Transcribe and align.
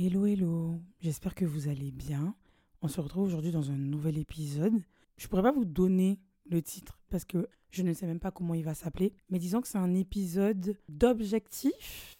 Hello, 0.00 0.26
hello. 0.26 0.80
J'espère 1.00 1.34
que 1.34 1.44
vous 1.44 1.66
allez 1.66 1.90
bien. 1.90 2.36
On 2.82 2.86
se 2.86 3.00
retrouve 3.00 3.24
aujourd'hui 3.24 3.50
dans 3.50 3.72
un 3.72 3.76
nouvel 3.76 4.16
épisode. 4.16 4.80
Je 5.16 5.26
pourrais 5.26 5.42
pas 5.42 5.50
vous 5.50 5.64
donner 5.64 6.20
le 6.48 6.62
titre 6.62 7.00
parce 7.10 7.24
que 7.24 7.48
je 7.72 7.82
ne 7.82 7.92
sais 7.92 8.06
même 8.06 8.20
pas 8.20 8.30
comment 8.30 8.54
il 8.54 8.62
va 8.62 8.74
s'appeler. 8.74 9.12
Mais 9.28 9.40
disons 9.40 9.60
que 9.60 9.66
c'est 9.66 9.76
un 9.76 9.96
épisode 9.96 10.78
d'objectif, 10.88 12.14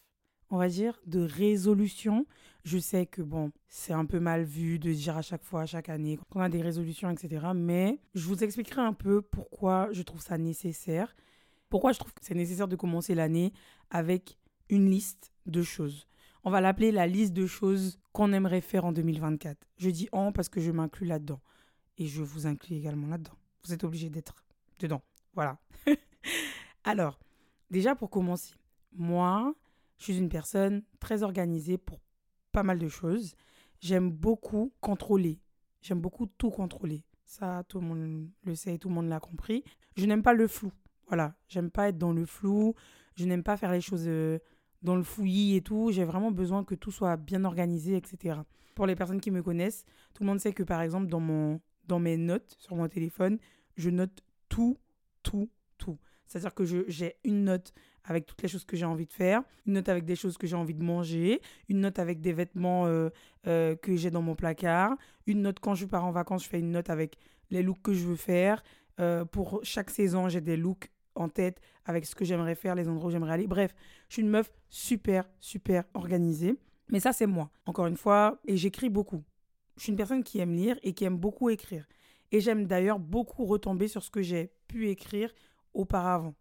on 0.49 0.57
va 0.57 0.67
dire, 0.67 0.99
de 1.05 1.21
résolution. 1.21 2.25
Je 2.65 2.77
sais 2.79 3.05
que 3.05 3.21
bon, 3.21 3.53
c'est 3.69 3.93
un 3.93 4.05
peu 4.05 4.19
mal 4.19 4.43
vu 4.43 4.77
de 4.77 4.91
dire 4.91 5.15
à 5.15 5.21
chaque 5.21 5.45
fois, 5.45 5.61
à 5.61 5.65
chaque 5.65 5.87
année, 5.87 6.19
qu'on 6.29 6.41
a 6.41 6.49
des 6.49 6.61
résolutions, 6.61 7.09
etc. 7.09 7.47
Mais 7.55 8.01
je 8.13 8.25
vous 8.25 8.43
expliquerai 8.43 8.81
un 8.81 8.91
peu 8.93 9.21
pourquoi 9.21 9.87
je 9.93 10.01
trouve 10.01 10.21
ça 10.21 10.37
nécessaire. 10.37 11.15
Pourquoi 11.69 11.93
je 11.93 11.99
trouve 11.99 12.13
que 12.13 12.25
c'est 12.25 12.35
nécessaire 12.35 12.67
de 12.67 12.75
commencer 12.75 13.15
l'année 13.15 13.53
avec 13.89 14.37
une 14.67 14.89
liste 14.91 15.31
de 15.45 15.61
choses. 15.63 16.09
On 16.43 16.51
va 16.51 16.61
l'appeler 16.61 16.91
la 16.91 17.05
liste 17.05 17.33
de 17.33 17.45
choses 17.45 17.99
qu'on 18.13 18.31
aimerait 18.31 18.61
faire 18.61 18.85
en 18.85 18.91
2024. 18.91 19.57
Je 19.77 19.89
dis 19.89 20.07
en 20.11 20.31
parce 20.31 20.49
que 20.49 20.61
je 20.61 20.71
m'inclus 20.71 21.05
là-dedans. 21.05 21.41
Et 21.97 22.07
je 22.07 22.23
vous 22.23 22.47
inclus 22.47 22.75
également 22.75 23.07
là-dedans. 23.07 23.37
Vous 23.65 23.73
êtes 23.73 23.83
obligé 23.83 24.09
d'être 24.09 24.45
dedans. 24.79 25.01
Voilà. 25.33 25.57
Alors, 26.83 27.19
déjà 27.69 27.93
pour 27.93 28.09
commencer, 28.09 28.53
moi, 28.93 29.53
je 29.97 30.05
suis 30.05 30.17
une 30.17 30.29
personne 30.29 30.83
très 30.99 31.23
organisée 31.23 31.77
pour 31.77 31.99
pas 32.53 32.63
mal 32.63 32.79
de 32.79 32.87
choses. 32.87 33.35
J'aime 33.81 34.09
beaucoup 34.09 34.71
contrôler. 34.79 35.41
J'aime 35.81 35.99
beaucoup 35.99 36.25
tout 36.25 36.49
contrôler. 36.49 37.03
Ça, 37.25 37.63
tout 37.67 37.79
le 37.79 37.85
monde 37.85 38.29
le 38.43 38.55
sait, 38.55 38.77
tout 38.77 38.89
le 38.89 38.95
monde 38.95 39.07
l'a 39.07 39.19
compris. 39.19 39.63
Je 39.95 40.05
n'aime 40.05 40.23
pas 40.23 40.33
le 40.33 40.47
flou. 40.47 40.71
Voilà, 41.07 41.35
j'aime 41.47 41.69
pas 41.69 41.89
être 41.89 41.97
dans 41.97 42.13
le 42.13 42.25
flou. 42.25 42.75
Je 43.15 43.25
n'aime 43.25 43.43
pas 43.43 43.57
faire 43.57 43.71
les 43.71 43.81
choses 43.81 44.05
euh, 44.07 44.39
dans 44.81 44.95
le 44.95 45.03
fouillis 45.03 45.55
et 45.55 45.61
tout. 45.61 45.91
J'ai 45.91 46.03
vraiment 46.03 46.31
besoin 46.31 46.63
que 46.63 46.75
tout 46.75 46.91
soit 46.91 47.17
bien 47.17 47.43
organisé, 47.45 47.95
etc. 47.95 48.39
Pour 48.75 48.85
les 48.85 48.95
personnes 48.95 49.21
qui 49.21 49.31
me 49.31 49.43
connaissent, 49.43 49.85
tout 50.13 50.23
le 50.23 50.27
monde 50.27 50.39
sait 50.39 50.53
que 50.53 50.63
par 50.63 50.81
exemple 50.81 51.07
dans, 51.07 51.19
mon, 51.19 51.59
dans 51.87 51.99
mes 51.99 52.17
notes 52.17 52.55
sur 52.59 52.75
mon 52.75 52.87
téléphone, 52.87 53.37
je 53.75 53.89
note 53.89 54.23
tout, 54.47 54.77
tout, 55.23 55.49
tout. 55.77 55.97
C'est-à-dire 56.27 56.53
que 56.53 56.63
j'ai 56.87 57.15
une 57.23 57.45
note 57.45 57.73
avec 58.03 58.25
toutes 58.25 58.41
les 58.41 58.47
choses 58.47 58.65
que 58.65 58.77
j'ai 58.77 58.85
envie 58.85 59.05
de 59.05 59.13
faire, 59.13 59.41
une 59.65 59.73
note 59.73 59.89
avec 59.89 60.05
des 60.05 60.15
choses 60.15 60.37
que 60.37 60.47
j'ai 60.47 60.55
envie 60.55 60.73
de 60.73 60.83
manger, 60.83 61.41
une 61.69 61.81
note 61.81 61.99
avec 61.99 62.21
des 62.21 62.33
vêtements 62.33 62.85
euh, 62.85 63.09
euh, 63.47 63.75
que 63.75 63.95
j'ai 63.95 64.11
dans 64.11 64.21
mon 64.21 64.35
placard, 64.35 64.95
une 65.27 65.41
note 65.41 65.59
quand 65.59 65.75
je 65.75 65.85
pars 65.85 66.05
en 66.05 66.11
vacances, 66.11 66.43
je 66.43 66.49
fais 66.49 66.59
une 66.59 66.71
note 66.71 66.89
avec 66.89 67.17
les 67.49 67.63
looks 67.63 67.81
que 67.81 67.93
je 67.93 68.05
veux 68.05 68.15
faire. 68.15 68.63
Euh, 68.99 69.25
pour 69.25 69.59
chaque 69.63 69.89
saison, 69.89 70.29
j'ai 70.29 70.41
des 70.41 70.57
looks 70.57 70.89
en 71.15 71.29
tête 71.29 71.59
avec 71.85 72.05
ce 72.05 72.15
que 72.15 72.25
j'aimerais 72.25 72.55
faire, 72.55 72.75
les 72.75 72.87
endroits 72.87 73.07
où 73.07 73.11
j'aimerais 73.11 73.33
aller. 73.33 73.47
Bref, 73.47 73.73
je 74.07 74.13
suis 74.13 74.21
une 74.21 74.29
meuf 74.29 74.51
super, 74.69 75.25
super 75.39 75.83
organisée. 75.93 76.57
Mais 76.89 76.99
ça, 76.99 77.13
c'est 77.13 77.27
moi, 77.27 77.51
encore 77.65 77.87
une 77.87 77.97
fois, 77.97 78.39
et 78.45 78.57
j'écris 78.57 78.89
beaucoup. 78.89 79.23
Je 79.77 79.83
suis 79.83 79.91
une 79.91 79.97
personne 79.97 80.23
qui 80.23 80.39
aime 80.39 80.53
lire 80.53 80.77
et 80.83 80.93
qui 80.93 81.05
aime 81.05 81.17
beaucoup 81.17 81.49
écrire. 81.49 81.85
Et 82.31 82.41
j'aime 82.41 82.65
d'ailleurs 82.65 82.99
beaucoup 82.99 83.45
retomber 83.45 83.87
sur 83.87 84.03
ce 84.03 84.09
que 84.09 84.21
j'ai 84.21 84.51
pu 84.67 84.89
écrire 84.89 85.33
auparavant. 85.73 86.35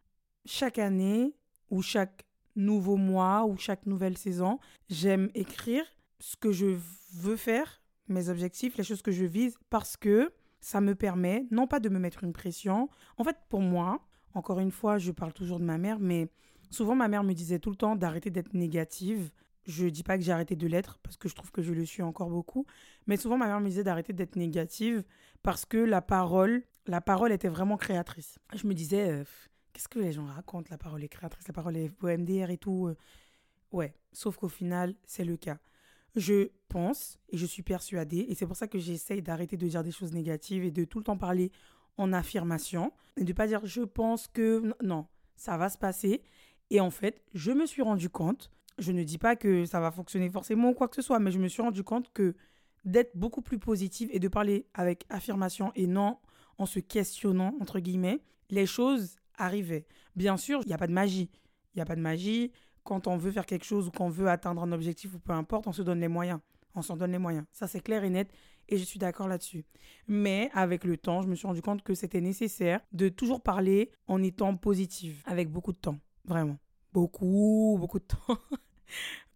Chaque 0.44 0.78
année, 0.78 1.34
ou 1.70 1.82
chaque 1.82 2.24
nouveau 2.56 2.96
mois, 2.96 3.44
ou 3.44 3.56
chaque 3.56 3.86
nouvelle 3.86 4.16
saison, 4.16 4.58
j'aime 4.88 5.30
écrire 5.34 5.84
ce 6.18 6.36
que 6.36 6.50
je 6.50 6.78
veux 7.14 7.36
faire, 7.36 7.82
mes 8.08 8.28
objectifs, 8.28 8.76
les 8.76 8.84
choses 8.84 9.02
que 9.02 9.12
je 9.12 9.24
vise, 9.24 9.56
parce 9.70 9.96
que 9.96 10.32
ça 10.60 10.80
me 10.80 10.94
permet, 10.94 11.46
non 11.50 11.66
pas 11.66 11.80
de 11.80 11.88
me 11.88 11.98
mettre 11.98 12.24
une 12.24 12.32
pression. 12.32 12.88
En 13.16 13.24
fait, 13.24 13.36
pour 13.48 13.60
moi, 13.60 14.07
encore 14.38 14.60
une 14.60 14.70
fois, 14.70 14.98
je 14.98 15.10
parle 15.10 15.32
toujours 15.32 15.58
de 15.58 15.64
ma 15.64 15.78
mère, 15.78 15.98
mais 15.98 16.28
souvent 16.70 16.94
ma 16.94 17.08
mère 17.08 17.24
me 17.24 17.34
disait 17.34 17.58
tout 17.58 17.70
le 17.70 17.76
temps 17.76 17.96
d'arrêter 17.96 18.30
d'être 18.30 18.54
négative. 18.54 19.30
Je 19.66 19.84
ne 19.84 19.90
dis 19.90 20.02
pas 20.02 20.16
que 20.16 20.24
j'ai 20.24 20.32
arrêté 20.32 20.56
de 20.56 20.66
l'être 20.66 20.98
parce 21.02 21.16
que 21.16 21.28
je 21.28 21.34
trouve 21.34 21.50
que 21.50 21.60
je 21.60 21.72
le 21.72 21.84
suis 21.84 22.02
encore 22.02 22.30
beaucoup, 22.30 22.64
mais 23.06 23.16
souvent 23.16 23.36
ma 23.36 23.46
mère 23.46 23.60
me 23.60 23.68
disait 23.68 23.84
d'arrêter 23.84 24.12
d'être 24.12 24.36
négative 24.36 25.04
parce 25.42 25.66
que 25.66 25.76
la 25.76 26.00
parole, 26.00 26.62
la 26.86 27.00
parole 27.00 27.32
était 27.32 27.48
vraiment 27.48 27.76
créatrice. 27.76 28.38
Je 28.54 28.66
me 28.66 28.74
disais, 28.74 29.10
euh, 29.10 29.24
qu'est-ce 29.72 29.88
que 29.88 29.98
les 29.98 30.12
gens 30.12 30.24
racontent 30.24 30.68
La 30.70 30.78
parole 30.78 31.02
est 31.04 31.08
créatrice, 31.08 31.46
la 31.48 31.52
parole 31.52 31.76
est 31.76 31.90
OMDR 32.02 32.50
et 32.50 32.58
tout. 32.58 32.86
Euh. 32.86 32.96
Ouais, 33.72 33.94
sauf 34.12 34.36
qu'au 34.36 34.48
final, 34.48 34.94
c'est 35.04 35.24
le 35.24 35.36
cas. 35.36 35.58
Je 36.16 36.48
pense 36.68 37.18
et 37.28 37.36
je 37.36 37.44
suis 37.44 37.62
persuadée, 37.62 38.24
et 38.28 38.34
c'est 38.34 38.46
pour 38.46 38.56
ça 38.56 38.68
que 38.68 38.78
j'essaye 38.78 39.20
d'arrêter 39.20 39.56
de 39.56 39.66
dire 39.66 39.82
des 39.82 39.90
choses 39.90 40.12
négatives 40.12 40.64
et 40.64 40.70
de 40.70 40.84
tout 40.84 40.98
le 40.98 41.04
temps 41.04 41.18
parler 41.18 41.50
en 41.98 42.12
affirmation 42.12 42.92
et 43.16 43.24
de 43.24 43.32
pas 43.32 43.46
dire 43.46 43.60
je 43.64 43.82
pense 43.82 44.28
que 44.28 44.74
non, 44.82 45.06
ça 45.36 45.56
va 45.56 45.68
se 45.68 45.76
passer. 45.78 46.22
Et 46.70 46.80
en 46.80 46.90
fait, 46.90 47.22
je 47.34 47.52
me 47.52 47.66
suis 47.66 47.82
rendu 47.82 48.08
compte, 48.08 48.50
je 48.78 48.92
ne 48.92 49.02
dis 49.02 49.18
pas 49.18 49.36
que 49.36 49.64
ça 49.66 49.80
va 49.80 49.90
fonctionner 49.90 50.30
forcément 50.30 50.70
ou 50.70 50.74
quoi 50.74 50.88
que 50.88 50.96
ce 50.96 51.02
soit, 51.02 51.18
mais 51.18 51.30
je 51.30 51.38
me 51.38 51.48
suis 51.48 51.62
rendu 51.62 51.82
compte 51.82 52.12
que 52.12 52.34
d'être 52.84 53.16
beaucoup 53.16 53.42
plus 53.42 53.58
positive 53.58 54.08
et 54.12 54.18
de 54.18 54.28
parler 54.28 54.66
avec 54.74 55.04
affirmation 55.10 55.72
et 55.74 55.86
non 55.86 56.18
en 56.58 56.66
se 56.66 56.78
questionnant, 56.78 57.54
entre 57.60 57.80
guillemets, 57.80 58.20
les 58.50 58.66
choses 58.66 59.16
arrivaient. 59.36 59.86
Bien 60.16 60.36
sûr, 60.36 60.60
il 60.64 60.68
n'y 60.68 60.74
a 60.74 60.78
pas 60.78 60.86
de 60.86 60.92
magie. 60.92 61.30
Il 61.74 61.78
n'y 61.78 61.82
a 61.82 61.84
pas 61.84 61.96
de 61.96 62.00
magie. 62.00 62.52
Quand 62.82 63.06
on 63.06 63.16
veut 63.16 63.30
faire 63.30 63.46
quelque 63.46 63.64
chose 63.64 63.88
ou 63.88 63.90
qu'on 63.90 64.08
veut 64.08 64.28
atteindre 64.28 64.62
un 64.62 64.72
objectif 64.72 65.14
ou 65.14 65.18
peu 65.18 65.32
importe, 65.32 65.66
on 65.66 65.72
se 65.72 65.82
donne 65.82 66.00
les 66.00 66.08
moyens. 66.08 66.40
On 66.74 66.82
s'en 66.82 66.96
donne 66.96 67.12
les 67.12 67.18
moyens. 67.18 67.44
Ça, 67.52 67.66
c'est 67.66 67.80
clair 67.80 68.04
et 68.04 68.10
net 68.10 68.32
et 68.68 68.78
je 68.78 68.84
suis 68.84 68.98
d'accord 68.98 69.28
là-dessus. 69.28 69.64
Mais 70.06 70.50
avec 70.54 70.84
le 70.84 70.96
temps, 70.96 71.22
je 71.22 71.28
me 71.28 71.34
suis 71.34 71.46
rendu 71.46 71.62
compte 71.62 71.82
que 71.82 71.94
c'était 71.94 72.20
nécessaire 72.20 72.80
de 72.92 73.08
toujours 73.08 73.42
parler 73.42 73.90
en 74.06 74.22
étant 74.22 74.56
positive, 74.56 75.22
avec 75.26 75.50
beaucoup 75.50 75.72
de 75.72 75.78
temps, 75.78 75.98
vraiment. 76.24 76.58
Beaucoup, 76.92 77.76
beaucoup 77.78 77.98
de 77.98 78.04
temps. 78.26 78.38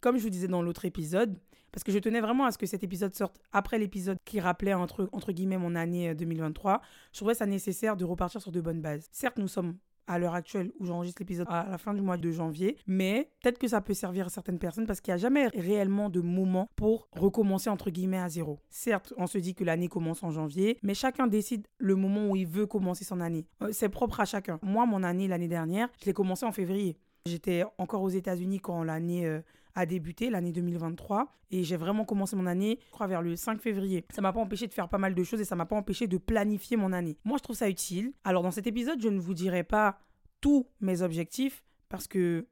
Comme 0.01 0.17
je 0.17 0.23
vous 0.23 0.29
disais 0.29 0.47
dans 0.47 0.61
l'autre 0.61 0.85
épisode, 0.85 1.37
parce 1.71 1.83
que 1.83 1.91
je 1.91 1.99
tenais 1.99 2.21
vraiment 2.21 2.45
à 2.45 2.51
ce 2.51 2.57
que 2.57 2.67
cet 2.67 2.83
épisode 2.83 3.15
sorte 3.15 3.39
après 3.51 3.79
l'épisode 3.79 4.17
qui 4.25 4.39
rappelait 4.39 4.75
entre, 4.75 5.31
guillemets 5.31 5.57
mon 5.57 5.75
année 5.75 6.13
2023, 6.13 6.73
euh, 6.73 6.77
je 7.11 7.17
trouvais 7.17 7.33
ça 7.33 7.47
nécessaire 7.47 7.97
de 7.97 8.05
repartir 8.05 8.41
sur 8.41 8.51
de 8.51 8.61
bonnes 8.61 8.81
bases. 8.81 9.07
Certes, 9.11 9.37
nous 9.39 9.47
sommes 9.47 9.77
à 10.07 10.19
l'heure 10.19 10.33
actuelle 10.33 10.71
où 10.79 10.85
j'enregistre 10.85 11.21
l'épisode 11.21 11.47
à 11.49 11.67
la 11.69 11.77
fin 11.77 11.93
du 11.93 12.01
mois 12.01 12.17
de 12.17 12.31
janvier. 12.31 12.77
Mais 12.87 13.29
peut-être 13.41 13.59
que 13.59 13.67
ça 13.67 13.81
peut 13.81 13.93
servir 13.93 14.27
à 14.27 14.29
certaines 14.29 14.59
personnes 14.59 14.85
parce 14.85 15.01
qu'il 15.01 15.11
n'y 15.13 15.15
a 15.15 15.21
jamais 15.21 15.47
réellement 15.47 16.09
de 16.09 16.21
moment 16.21 16.69
pour 16.75 17.07
recommencer 17.13 17.69
entre 17.69 17.89
guillemets 17.89 18.19
à 18.19 18.29
zéro. 18.29 18.59
Certes, 18.69 19.13
on 19.17 19.27
se 19.27 19.37
dit 19.37 19.55
que 19.55 19.63
l'année 19.63 19.87
commence 19.87 20.23
en 20.23 20.31
janvier, 20.31 20.79
mais 20.83 20.93
chacun 20.93 21.27
décide 21.27 21.67
le 21.77 21.95
moment 21.95 22.29
où 22.29 22.35
il 22.35 22.47
veut 22.47 22.65
commencer 22.65 23.03
son 23.03 23.19
année. 23.19 23.45
Euh, 23.61 23.69
c'est 23.71 23.89
propre 23.89 24.19
à 24.19 24.25
chacun. 24.25 24.59
Moi, 24.61 24.85
mon 24.85 25.03
année 25.03 25.27
l'année 25.27 25.47
dernière, 25.47 25.89
je 26.01 26.05
l'ai 26.05 26.13
commencé 26.13 26.45
en 26.45 26.51
février. 26.51 26.97
J'étais 27.25 27.63
encore 27.77 28.01
aux 28.01 28.09
États-Unis 28.09 28.59
quand 28.59 28.83
l'année 28.83 29.25
euh, 29.25 29.39
a 29.75 29.85
débuté, 29.85 30.29
l'année 30.29 30.51
2023. 30.51 31.31
Et 31.51 31.63
j'ai 31.63 31.77
vraiment 31.77 32.05
commencé 32.05 32.35
mon 32.35 32.45
année, 32.45 32.79
je 32.87 32.91
crois, 32.91 33.07
vers 33.07 33.21
le 33.21 33.35
5 33.35 33.61
février. 33.61 34.05
Ça 34.13 34.21
m'a 34.21 34.33
pas 34.33 34.39
empêché 34.39 34.67
de 34.67 34.73
faire 34.73 34.89
pas 34.89 34.97
mal 34.97 35.15
de 35.15 35.23
choses 35.23 35.41
et 35.41 35.45
ça 35.45 35.55
m'a 35.55 35.65
pas 35.65 35.75
empêché 35.75 36.07
de 36.07 36.17
planifier 36.17 36.77
mon 36.77 36.93
année. 36.93 37.17
Moi, 37.23 37.37
je 37.37 37.43
trouve 37.43 37.55
ça 37.55 37.69
utile. 37.69 38.13
Alors, 38.23 38.43
dans 38.43 38.51
cet 38.51 38.67
épisode, 38.67 39.01
je 39.01 39.09
ne 39.09 39.19
vous 39.19 39.33
dirai 39.33 39.63
pas 39.63 39.99
tous 40.41 40.67
mes 40.81 41.01
objectifs 41.01 41.63
parce 41.89 42.07
que 42.07 42.47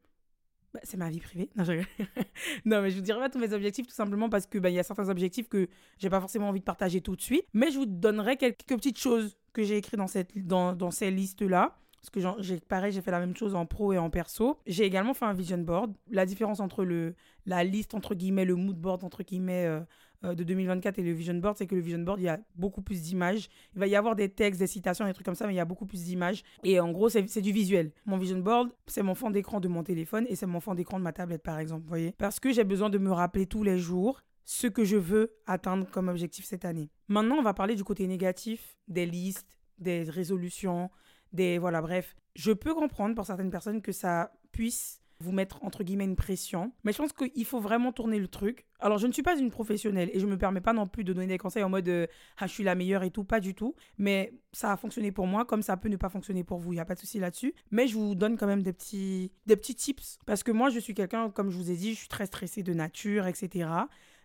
bah, 0.73 0.79
c'est 0.83 0.97
ma 0.97 1.09
vie 1.09 1.19
privée. 1.19 1.49
Non, 2.65 2.81
mais 2.81 2.89
je 2.89 2.95
vous 2.95 3.01
dirai 3.01 3.19
pas 3.19 3.29
tous 3.29 3.39
mes 3.39 3.53
objectifs 3.53 3.87
tout 3.87 3.93
simplement 3.93 4.29
parce 4.29 4.45
que 4.45 4.57
bah, 4.57 4.69
il 4.69 4.75
y 4.75 4.79
a 4.79 4.83
certains 4.83 5.09
objectifs 5.09 5.49
que 5.49 5.67
j'ai 5.97 6.09
pas 6.09 6.19
forcément 6.19 6.49
envie 6.49 6.59
de 6.59 6.65
partager 6.65 7.01
tout 7.01 7.15
de 7.15 7.21
suite. 7.21 7.45
Mais 7.53 7.71
je 7.71 7.79
vous 7.79 7.85
donnerai 7.85 8.37
quelques 8.37 8.65
petites 8.67 8.97
choses 8.97 9.37
que 9.53 9.63
j'ai 9.63 9.77
écrites 9.77 9.97
dans, 9.97 10.07
cette, 10.07 10.37
dans, 10.47 10.73
dans 10.73 10.91
ces 10.91 11.11
listes-là 11.11 11.77
parce 12.01 12.09
que 12.09 12.41
j'ai 12.41 12.59
pareil, 12.59 12.91
j'ai 12.91 13.01
fait 13.01 13.11
la 13.11 13.19
même 13.19 13.35
chose 13.35 13.53
en 13.53 13.67
pro 13.67 13.93
et 13.93 13.97
en 13.99 14.09
perso. 14.09 14.57
J'ai 14.65 14.85
également 14.85 15.13
fait 15.13 15.25
un 15.25 15.33
vision 15.33 15.59
board. 15.59 15.95
La 16.09 16.25
différence 16.25 16.59
entre 16.59 16.83
le, 16.83 17.13
la 17.45 17.63
liste, 17.63 17.93
entre 17.93 18.15
guillemets, 18.15 18.43
le 18.45 18.55
mood 18.55 18.75
board, 18.75 19.03
entre 19.03 19.21
guillemets, 19.21 19.65
euh, 19.67 19.81
euh, 20.23 20.33
de 20.33 20.43
2024 20.43 20.97
et 20.97 21.03
le 21.03 21.11
vision 21.11 21.35
board, 21.35 21.57
c'est 21.57 21.67
que 21.67 21.75
le 21.75 21.81
vision 21.81 21.99
board, 21.99 22.19
il 22.19 22.23
y 22.23 22.29
a 22.29 22.39
beaucoup 22.55 22.81
plus 22.81 23.03
d'images. 23.03 23.49
Il 23.75 23.79
va 23.79 23.85
y 23.85 23.95
avoir 23.95 24.15
des 24.15 24.29
textes, 24.29 24.59
des 24.59 24.67
citations, 24.67 25.05
des 25.05 25.13
trucs 25.13 25.25
comme 25.25 25.35
ça, 25.35 25.45
mais 25.45 25.53
il 25.53 25.57
y 25.57 25.61
a 25.61 25.65
beaucoup 25.65 25.85
plus 25.85 26.03
d'images. 26.03 26.41
Et 26.63 26.79
en 26.79 26.91
gros, 26.91 27.09
c'est 27.09 27.41
du 27.41 27.51
visuel. 27.51 27.91
Mon 28.07 28.17
vision 28.17 28.39
board, 28.39 28.71
c'est 28.87 29.03
mon 29.03 29.13
fond 29.13 29.29
d'écran 29.29 29.59
de 29.59 29.67
mon 29.67 29.83
téléphone 29.83 30.25
et 30.27 30.35
c'est 30.35 30.47
mon 30.47 30.59
fond 30.59 30.73
d'écran 30.73 30.97
de 30.97 31.03
ma 31.03 31.13
tablette, 31.13 31.43
par 31.43 31.59
exemple. 31.59 31.85
Voyez 31.87 32.15
Parce 32.17 32.39
que 32.39 32.51
j'ai 32.51 32.63
besoin 32.63 32.89
de 32.89 32.97
me 32.97 33.11
rappeler 33.11 33.45
tous 33.45 33.61
les 33.61 33.77
jours 33.77 34.21
ce 34.43 34.65
que 34.65 34.83
je 34.83 34.97
veux 34.97 35.35
atteindre 35.45 35.85
comme 35.91 36.07
objectif 36.07 36.45
cette 36.45 36.65
année. 36.65 36.89
Maintenant, 37.07 37.35
on 37.35 37.43
va 37.43 37.53
parler 37.53 37.75
du 37.75 37.83
côté 37.83 38.07
négatif 38.07 38.75
des 38.87 39.05
listes, 39.05 39.59
des 39.77 40.03
résolutions, 40.03 40.89
des 41.33 41.57
voilà 41.57 41.81
bref 41.81 42.15
je 42.35 42.51
peux 42.51 42.73
comprendre 42.73 43.15
pour 43.15 43.25
certaines 43.25 43.51
personnes 43.51 43.81
que 43.81 43.91
ça 43.91 44.31
puisse 44.51 45.01
vous 45.21 45.31
mettre 45.31 45.63
entre 45.63 45.83
guillemets 45.83 46.05
une 46.05 46.15
pression. 46.15 46.71
Mais 46.83 46.91
je 46.91 46.97
pense 46.97 47.13
qu'il 47.13 47.45
faut 47.45 47.59
vraiment 47.59 47.91
tourner 47.91 48.17
le 48.17 48.27
truc. 48.27 48.65
Alors 48.79 48.97
je 48.97 49.05
ne 49.05 49.11
suis 49.11 49.21
pas 49.21 49.37
une 49.37 49.51
professionnelle 49.51 50.09
et 50.13 50.19
je 50.19 50.25
me 50.25 50.37
permets 50.37 50.61
pas 50.61 50.73
non 50.73 50.87
plus 50.87 51.03
de 51.03 51.13
donner 51.13 51.27
des 51.27 51.37
conseils 51.37 51.63
en 51.63 51.69
mode 51.69 51.87
euh, 51.87 52.07
ah 52.37 52.47
je 52.47 52.53
suis 52.53 52.63
la 52.63 52.73
meilleure 52.73 53.03
et 53.03 53.11
tout 53.11 53.23
pas 53.23 53.39
du 53.39 53.53
tout. 53.53 53.75
Mais 53.97 54.33
ça 54.51 54.73
a 54.73 54.77
fonctionné 54.77 55.11
pour 55.11 55.27
moi 55.27 55.45
comme 55.45 55.61
ça 55.61 55.77
peut 55.77 55.89
ne 55.89 55.97
pas 55.97 56.09
fonctionner 56.09 56.43
pour 56.43 56.57
vous. 56.57 56.73
Il 56.73 56.77
y 56.77 56.79
a 56.79 56.85
pas 56.85 56.95
de 56.95 56.99
souci 56.99 57.19
là-dessus. 57.19 57.53
Mais 57.69 57.87
je 57.87 57.95
vous 57.95 58.15
donne 58.15 58.35
quand 58.37 58.47
même 58.47 58.63
des 58.63 58.73
petits 58.73 59.31
des 59.45 59.55
petits 59.55 59.75
tips. 59.75 60.17
Parce 60.25 60.41
que 60.41 60.51
moi 60.51 60.69
je 60.69 60.79
suis 60.79 60.95
quelqu'un 60.95 61.29
comme 61.29 61.51
je 61.51 61.57
vous 61.57 61.69
ai 61.69 61.75
dit 61.75 61.93
je 61.93 61.99
suis 61.99 62.09
très 62.09 62.25
stressée 62.25 62.63
de 62.63 62.73
nature 62.73 63.27
etc 63.27 63.69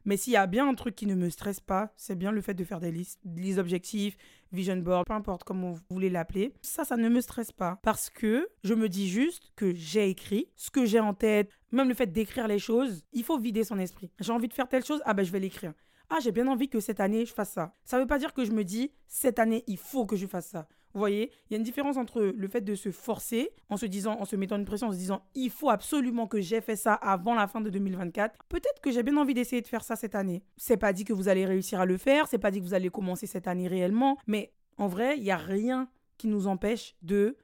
Mais 0.06 0.17
s'il 0.17 0.32
y 0.35 0.37
a 0.37 0.47
bien 0.47 0.69
un 0.69 0.75
truc 0.75 0.94
qui 0.94 1.05
ne 1.06 1.17
me 1.17 1.29
stresse 1.29 1.58
pas, 1.58 1.93
c'est 1.97 2.17
bien 2.17 2.31
le 2.31 2.41
fait 2.41 2.55
de 2.55 2.62
faire 2.62 2.79
des 2.79 2.93
listes, 2.93 3.19
des 3.25 3.58
objectifs, 3.58 4.17
vision 4.53 4.76
board, 4.76 5.05
peu 5.05 5.12
importe 5.12 5.43
comment 5.43 5.73
vous 5.73 5.81
voulez 5.91 6.08
l'appeler. 6.11 6.55
Ça, 6.62 6.85
ça 6.85 6.97
ne 6.97 7.08
me 7.08 7.20
stresse 7.20 7.50
pas 7.50 7.81
parce 7.82 8.08
que 8.08 8.49
je 8.62 8.75
me 8.75 8.88
dis 8.88 9.08
juste 9.08 9.50
que 9.56 9.75
j'ai 9.75 10.08
écrit 10.08 10.49
ce 10.55 10.70
que 10.70 10.87
j'ai 10.87 11.00
en 11.00 11.12
tête, 11.12 11.50
même 11.73 11.88
le 11.88 11.94
fait 11.94 12.06
d'écrire 12.06 12.47
les 12.47 12.61
choses, 12.61 13.03
il 13.12 13.25
faut 13.25 13.37
vider 13.37 13.64
son 13.64 13.81
esprit. 13.81 14.12
J'ai 14.20 14.31
envie 14.31 14.47
de 14.47 14.55
faire 14.55 14.69
telle 14.69 14.85
chose, 14.85 15.03
ah 15.05 15.12
ben 15.12 15.25
je 15.25 15.32
vais 15.32 15.41
l'écrire. 15.41 15.75
Ah, 16.08 16.19
j'ai 16.23 16.31
bien 16.31 16.47
envie 16.47 16.69
que 16.69 16.79
cette 16.79 17.00
année 17.00 17.26
je 17.26 17.35
fasse 17.35 17.50
ça. 17.50 17.75
Ça 17.85 17.97
ne 17.97 18.03
veut 18.03 18.06
pas 18.06 18.20
dire 18.20 18.32
que 18.32 18.44
je 18.44 18.53
me 18.53 18.62
dis 18.62 18.93
cette 19.08 19.41
année 19.41 19.64
il 19.67 19.76
faut 19.76 20.06
que 20.06 20.14
je 20.14 20.29
fasse 20.29 20.47
ça. 20.47 20.69
Vous 20.96 21.00
voyez, 21.00 21.31
il 21.50 21.52
y 21.52 21.56
a 21.56 21.58
une 21.58 21.62
différence 21.62 21.98
entre 21.98 22.22
le 22.22 22.48
fait 22.48 22.62
de 22.62 22.75
se 22.75 22.90
forcer 22.90 23.50
en 23.69 23.76
se 23.76 23.84
disant, 23.84 24.19
en 24.19 24.25
se 24.25 24.34
mettant 24.34 24.56
une 24.56 24.64
pression, 24.64 24.87
en 24.87 24.93
se 24.93 24.96
disant, 24.96 25.20
il 25.34 25.50
faut 25.50 25.69
absolument 25.69 26.26
que 26.26 26.40
j'ai 26.40 26.62
fait 26.62 26.75
ça 26.75 26.94
avant 26.94 27.34
la 27.34 27.46
fin 27.46 27.60
de 27.60 27.69
2024. 27.69 28.46
Peut-être 28.48 28.81
que 28.81 28.90
j'ai 28.90 29.02
bien 29.02 29.19
envie 29.19 29.34
d'essayer 29.34 29.60
de 29.60 29.66
faire 29.66 29.84
ça 29.84 29.94
cette 29.94 30.14
année. 30.14 30.43
C'est 30.56 30.78
pas 30.78 30.94
dit 30.94 31.04
que 31.04 31.12
vous 31.12 31.28
allez 31.28 31.44
réussir 31.44 31.81
à 31.81 31.84
le 31.84 31.98
faire, 31.98 32.28
c'est 32.28 32.38
pas 32.38 32.50
dit 32.50 32.60
que 32.60 32.64
vous 32.64 32.72
allez 32.72 32.88
commencer 32.88 33.26
cette 33.26 33.46
année 33.46 33.69
réellement, 33.69 34.16
mais 34.26 34.54
en 34.78 34.87
vrai, 34.87 35.19
il 35.19 35.22
y 35.22 35.31
a 35.31 35.37
rien 35.37 35.90
qui 36.16 36.28
nous 36.28 36.46
empêche 36.46 36.96
de, 37.02 37.37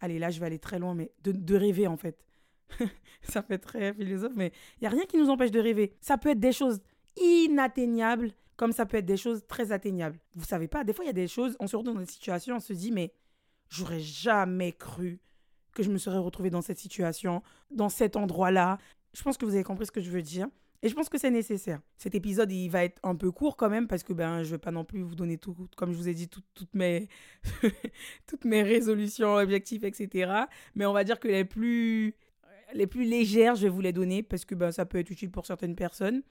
allez 0.00 0.18
là, 0.18 0.28
je 0.28 0.38
vais 0.38 0.44
aller 0.44 0.58
très 0.58 0.78
loin, 0.78 0.94
mais 0.94 1.10
de, 1.22 1.32
de 1.32 1.56
rêver 1.56 1.86
en 1.86 1.96
fait. 1.96 2.22
ça 3.22 3.40
fait 3.40 3.56
très 3.56 3.94
philosophe, 3.94 4.34
mais 4.36 4.52
il 4.82 4.84
y 4.84 4.86
a 4.86 4.90
rien 4.90 5.06
qui 5.06 5.16
nous 5.16 5.30
empêche 5.30 5.50
de 5.50 5.60
rêver. 5.60 5.94
Ça 6.02 6.18
peut 6.18 6.28
être 6.28 6.40
des 6.40 6.52
choses 6.52 6.82
inatteignables 7.16 8.32
comme 8.56 8.72
ça 8.72 8.86
peut 8.86 8.98
être 8.98 9.06
des 9.06 9.16
choses 9.16 9.44
très 9.48 9.72
atteignables. 9.72 10.18
Vous 10.34 10.44
savez 10.44 10.68
pas, 10.68 10.84
des 10.84 10.92
fois 10.92 11.04
il 11.04 11.08
y 11.08 11.10
a 11.10 11.14
des 11.14 11.28
choses, 11.28 11.56
on 11.60 11.66
se 11.66 11.76
retrouve 11.76 11.94
dans 11.94 12.00
des 12.00 12.06
situations, 12.06 12.56
on 12.56 12.60
se 12.60 12.72
dit 12.72 12.92
mais 12.92 13.12
j'aurais 13.68 14.00
jamais 14.00 14.72
cru 14.72 15.20
que 15.74 15.82
je 15.82 15.90
me 15.90 15.98
serais 15.98 16.18
retrouvée 16.18 16.50
dans 16.50 16.62
cette 16.62 16.78
situation, 16.78 17.42
dans 17.70 17.88
cet 17.88 18.16
endroit-là. 18.16 18.78
Je 19.12 19.22
pense 19.22 19.36
que 19.36 19.44
vous 19.44 19.54
avez 19.54 19.64
compris 19.64 19.86
ce 19.86 19.92
que 19.92 20.00
je 20.00 20.10
veux 20.10 20.22
dire. 20.22 20.48
Et 20.82 20.88
je 20.90 20.94
pense 20.94 21.08
que 21.08 21.16
c'est 21.16 21.30
nécessaire. 21.30 21.80
Cet 21.96 22.14
épisode, 22.14 22.52
il 22.52 22.68
va 22.68 22.84
être 22.84 23.00
un 23.02 23.16
peu 23.16 23.32
court 23.32 23.56
quand 23.56 23.70
même 23.70 23.88
parce 23.88 24.02
que 24.02 24.12
ben, 24.12 24.42
je 24.42 24.48
ne 24.48 24.50
vais 24.52 24.58
pas 24.58 24.70
non 24.70 24.84
plus 24.84 25.00
vous 25.00 25.14
donner 25.14 25.38
tout, 25.38 25.56
comme 25.76 25.92
je 25.92 25.96
vous 25.96 26.10
ai 26.10 26.14
dit, 26.14 26.28
toutes, 26.28 26.74
mes, 26.74 27.08
toutes 28.26 28.44
mes 28.44 28.62
résolutions, 28.62 29.34
objectifs, 29.36 29.82
etc. 29.82 30.30
Mais 30.74 30.84
on 30.84 30.92
va 30.92 31.02
dire 31.02 31.18
que 31.18 31.26
les 31.26 31.46
plus, 31.46 32.14
les 32.74 32.86
plus 32.86 33.04
légères, 33.04 33.54
je 33.54 33.62
vais 33.62 33.70
vous 33.70 33.80
les 33.80 33.94
donner 33.94 34.22
parce 34.22 34.44
que 34.44 34.54
ben, 34.54 34.70
ça 34.72 34.84
peut 34.84 34.98
être 34.98 35.08
utile 35.08 35.30
pour 35.30 35.46
certaines 35.46 35.74
personnes. 35.74 36.22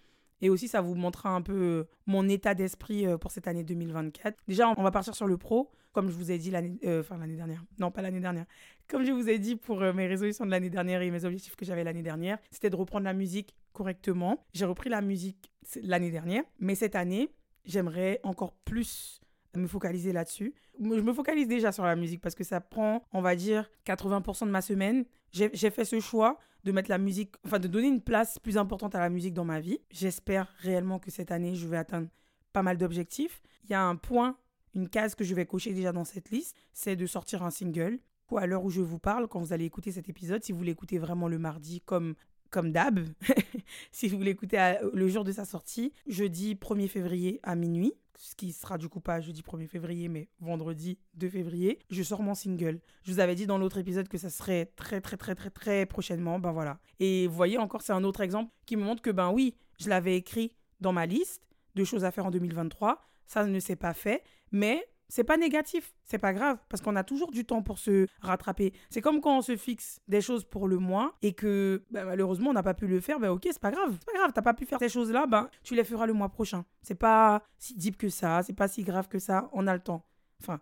Et 0.42 0.50
aussi, 0.50 0.68
ça 0.68 0.82
vous 0.82 0.96
montrera 0.96 1.30
un 1.30 1.42
peu 1.42 1.54
euh, 1.54 1.84
mon 2.06 2.28
état 2.28 2.54
d'esprit 2.54 3.06
euh, 3.06 3.18
pour 3.18 3.32
cette 3.32 3.48
année 3.48 3.64
2024. 3.64 4.38
Déjà, 4.48 4.74
on 4.78 4.84
va 4.84 4.92
partir 4.92 5.16
sur 5.16 5.28
le 5.28 5.38
pro, 5.38 5.72
comme 5.92 6.10
je 6.10 6.16
vous 6.16 6.32
ai 6.32 6.38
dit 6.38 6.52
l'année 6.52 6.78
euh, 6.86 7.02
enfin, 7.02 7.18
l'année 7.18 7.36
dernière. 7.36 7.64
Non, 7.80 7.92
pas 7.92 8.02
l'année 8.02 8.20
dernière. 8.20 8.46
Comme 8.88 9.06
je 9.06 9.12
vous 9.12 9.30
ai 9.30 9.40
dit 9.40 9.56
pour 9.56 9.80
mes 9.80 10.08
résolutions 10.08 10.46
de 10.46 10.52
l'année 10.52 10.70
dernière 10.70 11.02
et 11.02 11.10
mes 11.10 11.26
objectifs 11.26 11.56
que 11.56 11.66
j'avais 11.66 11.84
l'année 11.84 12.04
dernière, 12.04 12.38
c'était 12.52 12.70
de 12.70 12.76
reprendre 12.76 13.06
la 13.06 13.14
musique 13.14 13.56
correctement. 13.72 14.46
J'ai 14.54 14.66
repris 14.66 14.90
la 14.90 15.02
musique 15.02 15.52
l'année 15.82 16.12
dernière, 16.12 16.44
mais 16.60 16.76
cette 16.76 16.96
année, 16.96 17.30
j'aimerais 17.66 18.20
encore 18.24 18.54
plus 18.66 19.23
me 19.60 19.68
focaliser 19.68 20.12
là-dessus. 20.12 20.54
Je 20.80 21.02
me 21.02 21.14
focalise 21.14 21.48
déjà 21.48 21.72
sur 21.72 21.84
la 21.84 21.96
musique 21.96 22.22
parce 22.22 22.36
que 22.36 22.44
ça 22.44 22.62
prend, 22.62 23.04
on 23.14 23.22
va 23.22 23.36
dire, 23.36 23.70
80% 23.86 24.46
de 24.46 24.52
ma 24.52 24.62
semaine. 24.62 25.06
J'ai 25.32 25.70
fait 25.70 25.86
ce 25.86 26.00
choix 26.00 26.38
de 26.64 26.72
mettre 26.72 26.90
la 26.90 26.98
musique, 26.98 27.36
enfin 27.46 27.60
de 27.60 27.68
donner 27.68 27.88
une 27.88 28.02
place 28.02 28.40
plus 28.40 28.58
importante 28.58 28.96
à 28.96 29.00
la 29.00 29.10
musique 29.10 29.34
dans 29.34 29.46
ma 29.46 29.60
vie. 29.60 29.80
J'espère 29.92 30.54
réellement 30.60 31.00
que 31.00 31.12
cette 31.12 31.32
année, 31.32 31.56
je 31.56 31.68
vais 31.68 31.78
atteindre 31.78 32.08
pas 32.54 32.64
mal 32.64 32.78
d'objectifs. 32.78 33.42
Il 33.66 33.72
y 33.72 33.74
a 33.74 33.84
un 33.84 33.96
point, 33.96 34.38
une 34.74 34.90
case 34.90 35.16
que 35.16 35.24
je 35.24 35.36
vais 35.36 35.46
cocher 35.46 35.74
déjà 35.74 35.92
dans 35.92 36.06
cette 36.06 36.30
liste, 36.30 36.56
c'est 36.72 36.96
de 36.96 37.06
sortir 37.06 37.44
un 37.44 37.52
single. 37.52 38.00
Ou 38.32 38.38
à 38.38 38.48
l'heure 38.48 38.64
où 38.64 38.70
je 38.70 38.82
vous 38.82 39.00
parle, 39.00 39.28
quand 39.28 39.40
vous 39.40 39.54
allez 39.54 39.66
écouter 39.66 39.92
cet 39.92 40.10
épisode, 40.10 40.44
si 40.44 40.54
vous 40.54 40.64
l'écoutez 40.64 40.98
vraiment 40.98 41.28
le 41.28 41.38
mardi 41.38 41.82
comme 41.82 42.16
comme 42.50 42.72
d'hab, 42.72 43.00
si 43.92 44.08
vous 44.08 44.22
l'écoutez 44.22 44.76
le 44.94 45.08
jour 45.08 45.24
de 45.24 45.32
sa 45.32 45.44
sortie, 45.44 45.92
jeudi 46.06 46.54
1er 46.54 46.88
février 46.88 47.40
à 47.42 47.56
minuit, 47.56 47.94
ce 48.24 48.36
qui 48.36 48.54
sera 48.54 48.78
du 48.78 48.88
coup 48.88 49.02
pas 49.02 49.20
jeudi 49.20 49.42
1er 49.42 49.68
février, 49.68 50.08
mais 50.08 50.30
vendredi 50.40 50.98
2 51.16 51.30
février, 51.30 51.80
je 51.90 52.02
sors 52.02 52.24
mon 52.24 52.36
single. 52.36 52.80
Je 53.04 53.12
vous 53.12 53.20
avais 53.20 53.36
dit 53.36 53.46
dans 53.46 53.58
l'autre 53.58 53.78
épisode 53.78 54.08
que 54.08 54.18
ça 54.18 54.30
serait 54.30 54.72
très 54.78 55.02
très 55.02 55.18
très 55.18 55.36
très 55.36 55.50
très 55.50 55.86
prochainement, 55.86 56.40
ben 56.40 56.54
voilà. 56.54 56.80
Et 57.02 57.28
vous 57.28 57.36
voyez 57.36 57.58
encore, 57.58 57.82
c'est 57.82 57.92
un 57.92 58.06
autre 58.06 58.22
exemple 58.22 58.50
qui 58.66 58.78
me 58.78 58.84
montre 58.84 59.02
que 59.02 59.10
ben 59.10 59.32
oui, 59.32 59.58
je 59.78 59.90
l'avais 59.90 60.16
écrit 60.16 60.56
dans 60.80 60.94
ma 60.94 61.06
liste 61.06 61.46
de 61.76 61.84
choses 61.84 62.06
à 62.06 62.12
faire 62.12 62.26
en 62.26 62.32
2023, 62.32 63.02
ça 63.26 63.46
ne 63.46 63.60
s'est 63.60 63.76
pas 63.76 63.94
fait, 63.94 64.24
mais 64.52 64.86
c'est 65.08 65.24
pas 65.24 65.38
négatif, 65.38 65.94
c'est 66.04 66.18
pas 66.18 66.34
grave, 66.34 66.58
parce 66.70 66.82
qu'on 66.82 66.96
a 66.96 67.04
toujours 67.04 67.32
du 67.32 67.46
temps 67.46 67.62
pour 67.62 67.78
se 67.78 68.08
rattraper. 68.22 68.74
C'est 68.90 69.02
comme 69.02 69.22
quand 69.22 69.38
on 69.38 69.42
se 69.42 69.56
fixe 69.56 70.00
des 70.08 70.22
choses 70.22 70.44
pour 70.46 70.68
le 70.68 70.78
mois 70.78 71.16
et 71.22 71.34
que 71.34 71.84
bah, 71.92 72.06
malheureusement 72.06 72.50
on 72.50 72.54
n'a 72.54 72.64
pas 72.64 72.74
pu 72.74 72.88
le 72.88 73.00
faire, 73.00 73.20
ben 73.20 73.30
ok, 73.30 73.44
c'est 73.46 73.60
pas 73.60 73.72
grave, 73.72 73.98
c'est 74.00 74.12
pas 74.12 74.18
grave, 74.18 74.32
t'as 74.34 74.42
pas 74.42 74.54
pu 74.54 74.66
faire 74.66 74.80
ces 74.80 74.90
choses-là, 74.90 75.26
ben 75.28 75.50
tu 75.64 75.76
les 75.76 75.84
feras 75.84 76.06
le 76.06 76.14
mois 76.14 76.30
prochain. 76.30 76.66
C'est 76.82 76.96
pas 76.96 77.44
si 77.58 77.76
deep 77.76 77.98
que 77.98 78.10
ça, 78.10 78.44
c'est 78.44 78.54
pas 78.54 78.68
si 78.68 78.84
grave 78.84 79.08
que 79.08 79.20
ça, 79.20 79.50
on 79.54 79.68
a 79.68 79.74
le 79.74 79.82
temps. 79.82 80.06
Enfin, 80.42 80.60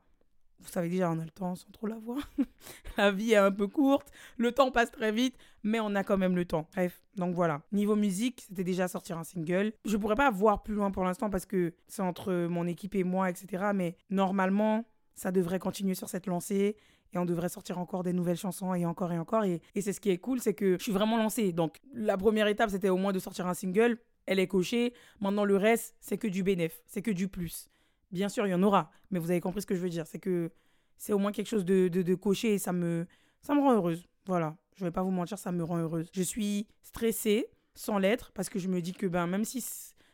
vous 0.62 0.70
savez 0.70 0.90
déjà, 0.90 1.12
on 1.12 1.20
a 1.20 1.24
le 1.24 1.32
temps 1.32 1.56
sans 1.56 1.70
trop 1.72 1.88
l'avoir. 1.88 2.18
la 2.98 3.12
vie 3.12 3.34
est 3.34 3.38
un 3.38 3.52
peu 3.52 3.68
courte, 3.68 4.12
le 4.38 4.52
temps 4.52 4.72
passe 4.72 4.92
très 4.92 5.12
vite, 5.12 5.36
mais 5.64 5.80
on 5.80 5.96
a 5.96 6.04
quand 6.04 6.18
même 6.18 6.36
le 6.36 6.46
temps. 6.46 6.68
Bref, 6.74 7.02
donc 7.16 7.36
voilà. 7.36 7.62
Niveau 7.72 7.96
musique, 7.96 8.44
c'était 8.48 8.64
déjà 8.64 8.88
sortir 8.88 9.18
un 9.18 9.24
single. 9.24 9.74
Je 9.86 9.98
pourrais 9.98 10.16
pas 10.16 10.30
voir 10.32 10.64
plus 10.64 10.76
loin 10.76 10.92
pour 10.92 11.04
l'instant 11.04 11.30
parce 11.30 11.46
que 11.46 11.74
c'est 11.88 12.02
entre 12.02 12.34
mon 12.48 12.68
équipe 12.68 12.96
et 12.96 13.04
moi, 13.04 13.30
etc. 13.30 13.72
Mais 13.74 13.96
normalement, 14.10 14.86
ça 15.16 15.32
devrait 15.32 15.60
continuer 15.60 15.96
sur 15.96 16.10
cette 16.10 16.28
lancée 16.28 16.78
et 17.14 17.18
on 17.18 17.26
devrait 17.26 17.50
sortir 17.50 17.78
encore 17.78 18.04
des 18.04 18.14
nouvelles 18.14 18.38
chansons 18.38 18.74
et 18.74 18.86
encore 18.86 19.12
et 19.12 19.20
encore. 19.20 19.44
Et, 19.44 19.62
et 19.76 19.82
c'est 19.82 19.94
ce 19.94 20.00
qui 20.00 20.10
est 20.10 20.18
cool, 20.18 20.40
c'est 20.40 20.54
que 20.54 20.78
je 20.78 20.84
suis 20.84 20.92
vraiment 20.92 21.18
lancée. 21.18 21.52
Donc 21.52 21.80
la 21.94 22.18
première 22.18 22.48
étape, 22.48 22.70
c'était 22.70 22.90
au 22.90 22.98
moins 22.98 23.12
de 23.12 23.20
sortir 23.20 23.48
un 23.48 23.54
single. 23.54 23.98
Elle 24.26 24.40
est 24.40 24.48
cochée. 24.48 24.94
Maintenant, 25.20 25.46
le 25.46 25.58
reste, 25.58 25.96
c'est 26.00 26.18
que 26.18 26.28
du 26.28 26.44
bénéf, 26.44 26.82
c'est 26.86 27.02
que 27.02 27.12
du 27.12 27.28
plus. 27.28 27.70
Bien 28.12 28.30
sûr, 28.30 28.46
il 28.48 28.50
y 28.50 28.54
en 28.54 28.64
aura, 28.64 28.92
mais 29.10 29.20
vous 29.20 29.32
avez 29.32 29.40
compris 29.40 29.62
ce 29.62 29.68
que 29.68 29.76
je 29.76 29.80
veux 29.80 29.90
dire. 29.90 30.06
C'est 30.08 30.20
que 30.20 30.52
c'est 30.98 31.14
au 31.14 31.18
moins 31.18 31.32
quelque 31.32 31.48
chose 31.48 31.66
de, 31.66 31.88
de, 31.88 32.16
coché 32.16 32.54
et 32.54 32.60
ça 32.60 32.74
me, 32.74 33.08
ça 33.42 33.56
me 33.56 33.62
rend 33.62 33.74
heureuse. 33.74 34.08
Voilà, 34.28 34.56
je 34.76 34.86
vais 34.86 34.92
pas 34.92 35.02
vous 35.02 35.12
mentir, 35.12 35.40
ça 35.40 35.52
me 35.52 35.64
rend 35.64 35.78
heureuse. 35.78 36.10
Je 36.14 36.22
suis 36.22 36.68
stressée, 36.82 37.48
sans 37.74 37.98
l'être, 37.98 38.32
parce 38.34 38.50
que 38.50 38.60
je 38.60 38.68
me 38.68 38.82
dis 38.82 38.94
que 38.94 39.08
ben, 39.08 39.28
même 39.28 39.46
si 39.46 39.66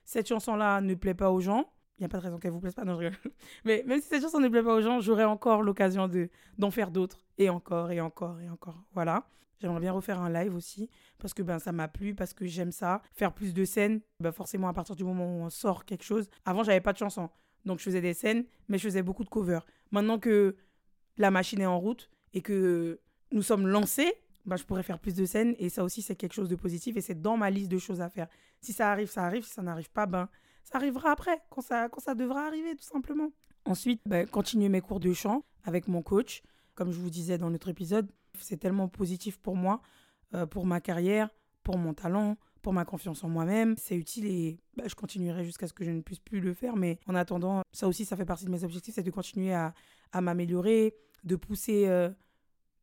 cette 0.06 0.28
chanson-là 0.28 0.80
ne 0.82 0.96
plaît 0.96 1.14
pas 1.14 1.32
aux 1.32 1.42
gens, 1.42 1.74
il 1.98 2.04
n'y 2.04 2.06
a 2.06 2.10
pas 2.10 2.20
de 2.20 2.24
raison 2.24 2.38
qu'elle 2.38 2.52
vous 2.52 2.60
plaise 2.60 2.76
pas, 2.76 2.86
non, 2.86 3.02
je 3.02 3.10
Mais 3.66 3.84
même 3.88 4.00
si 4.00 4.08
cette 4.08 4.22
chanson 4.22 4.40
ne 4.40 4.48
plaît 4.48 4.64
pas 4.64 4.76
aux 4.76 4.82
gens, 4.82 5.02
j'aurai 5.02 5.26
encore 5.26 5.64
l'occasion 5.64 6.10
d'en 6.58 6.72
faire 6.72 6.92
d'autres, 6.92 7.26
et 7.38 7.50
encore, 7.50 7.92
et 7.92 8.00
encore, 8.00 8.40
et 8.40 8.50
encore. 8.50 8.84
Voilà. 8.94 9.28
J'aimerais 9.60 9.80
bien 9.80 9.92
refaire 9.92 10.22
un 10.22 10.30
live 10.30 10.54
aussi, 10.54 10.90
parce 11.18 11.34
que 11.34 11.42
ben, 11.42 11.58
ça 11.58 11.72
m'a 11.72 11.88
plu, 11.88 12.14
parce 12.14 12.34
que 12.34 12.46
j'aime 12.46 12.72
ça. 12.72 13.02
Faire 13.14 13.34
plus 13.34 13.54
de 13.54 13.66
scènes, 13.66 14.02
ben, 14.20 14.32
forcément, 14.32 14.68
à 14.68 14.74
partir 14.74 14.96
du 14.96 15.04
moment 15.04 15.26
où 15.26 15.42
on 15.42 15.50
sort 15.50 15.84
quelque 15.84 16.04
chose. 16.04 16.30
Avant, 16.46 16.64
j'avais 16.64 16.82
pas 16.82 16.94
de 16.94 17.00
chanson. 17.00 17.30
Donc 17.68 17.80
je 17.80 17.84
faisais 17.84 18.02
des 18.02 18.14
scènes, 18.14 18.46
mais 18.69 18.78
je 18.78 18.84
faisais 18.84 19.04
beaucoup 19.04 19.24
de 19.24 19.30
covers. 19.30 19.66
Maintenant 19.92 20.18
que 20.18 20.56
la 21.18 21.30
machine 21.30 21.62
est 21.62 21.68
en 21.68 21.80
route 21.80 22.10
et 22.34 22.41
que 22.41 23.00
nous 23.32 23.41
sommes 23.41 23.68
lancés, 23.68 24.13
bah, 24.46 24.56
je 24.56 24.63
pourrais 24.63 24.84
faire 24.84 25.00
plus 25.00 25.13
de 25.13 25.25
scènes. 25.25 25.53
Et 25.60 25.70
ça 25.70 25.84
aussi, 25.84 26.01
c'est 26.01 26.15
quelque 26.15 26.34
chose 26.34 26.50
de 26.50 26.56
positif 26.56 26.96
et 26.96 27.01
c'est 27.01 27.22
dans 27.22 27.38
ma 27.38 27.50
liste 27.50 27.70
de 27.70 27.77
choses 27.77 28.01
à 28.01 28.10
faire. 28.10 28.27
Si 28.62 28.74
ça 28.74 28.91
arrive, 28.91 29.10
ça 29.10 29.24
arrive. 29.25 29.44
Si 29.44 29.51
ça 29.51 29.62
n'arrive 29.62 29.91
pas, 29.91 30.06
ben, 30.06 30.30
ça 30.63 30.77
arrivera 30.77 31.12
après, 31.12 31.41
quand 31.50 31.62
ça, 31.62 31.89
quand 31.89 32.00
ça 32.00 32.15
devra 32.15 32.48
arriver, 32.48 32.75
tout 32.75 32.86
simplement. 32.86 33.32
Ensuite, 33.65 34.01
ben, 34.06 34.25
continuer 34.25 34.70
mes 34.70 34.82
cours 34.82 35.01
de 35.01 35.12
chant 35.12 35.44
avec 35.65 35.88
mon 35.88 36.01
coach. 36.01 36.41
Comme 36.74 36.91
je 36.91 37.00
vous 37.00 37.10
disais 37.10 37.38
dans 37.38 37.50
notre 37.50 37.68
épisode, 37.68 38.10
c'est 38.39 38.58
tellement 38.58 38.88
positif 38.88 39.38
pour 39.38 39.56
moi, 39.56 39.82
euh, 40.34 40.46
pour 40.46 40.65
ma 40.65 40.80
carrière, 40.80 41.30
pour 41.63 41.77
mon 41.77 41.94
talent, 41.94 42.38
pour 42.62 42.74
ma 42.74 42.86
confiance 42.86 43.24
en 43.24 43.30
moi-même. 43.30 43.76
C'est 43.78 43.96
utile 43.96 44.26
et 44.26 44.60
bah, 44.76 44.84
je 44.88 44.96
continuerai 44.96 45.44
jusqu'à 45.44 45.68
ce 45.68 45.74
que 45.74 45.84
je 45.84 45.92
ne 45.92 46.02
puisse 46.02 46.20
plus 46.20 46.40
le 46.40 46.54
faire. 46.54 46.76
Mais 46.76 47.00
en 47.08 47.16
attendant, 47.16 47.62
ça 47.72 47.88
aussi, 47.88 48.06
ça 48.06 48.16
fait 48.16 48.26
partie 48.26 48.46
de 48.46 48.52
mes 48.52 48.64
objectifs, 48.64 48.96
c'est 48.96 49.04
de 49.04 49.12
continuer 49.12 49.54
à, 49.54 49.74
à 50.12 50.22
m'améliorer, 50.22 50.96
de 51.24 51.36
pousser, 51.36 51.88
euh, 51.88 52.10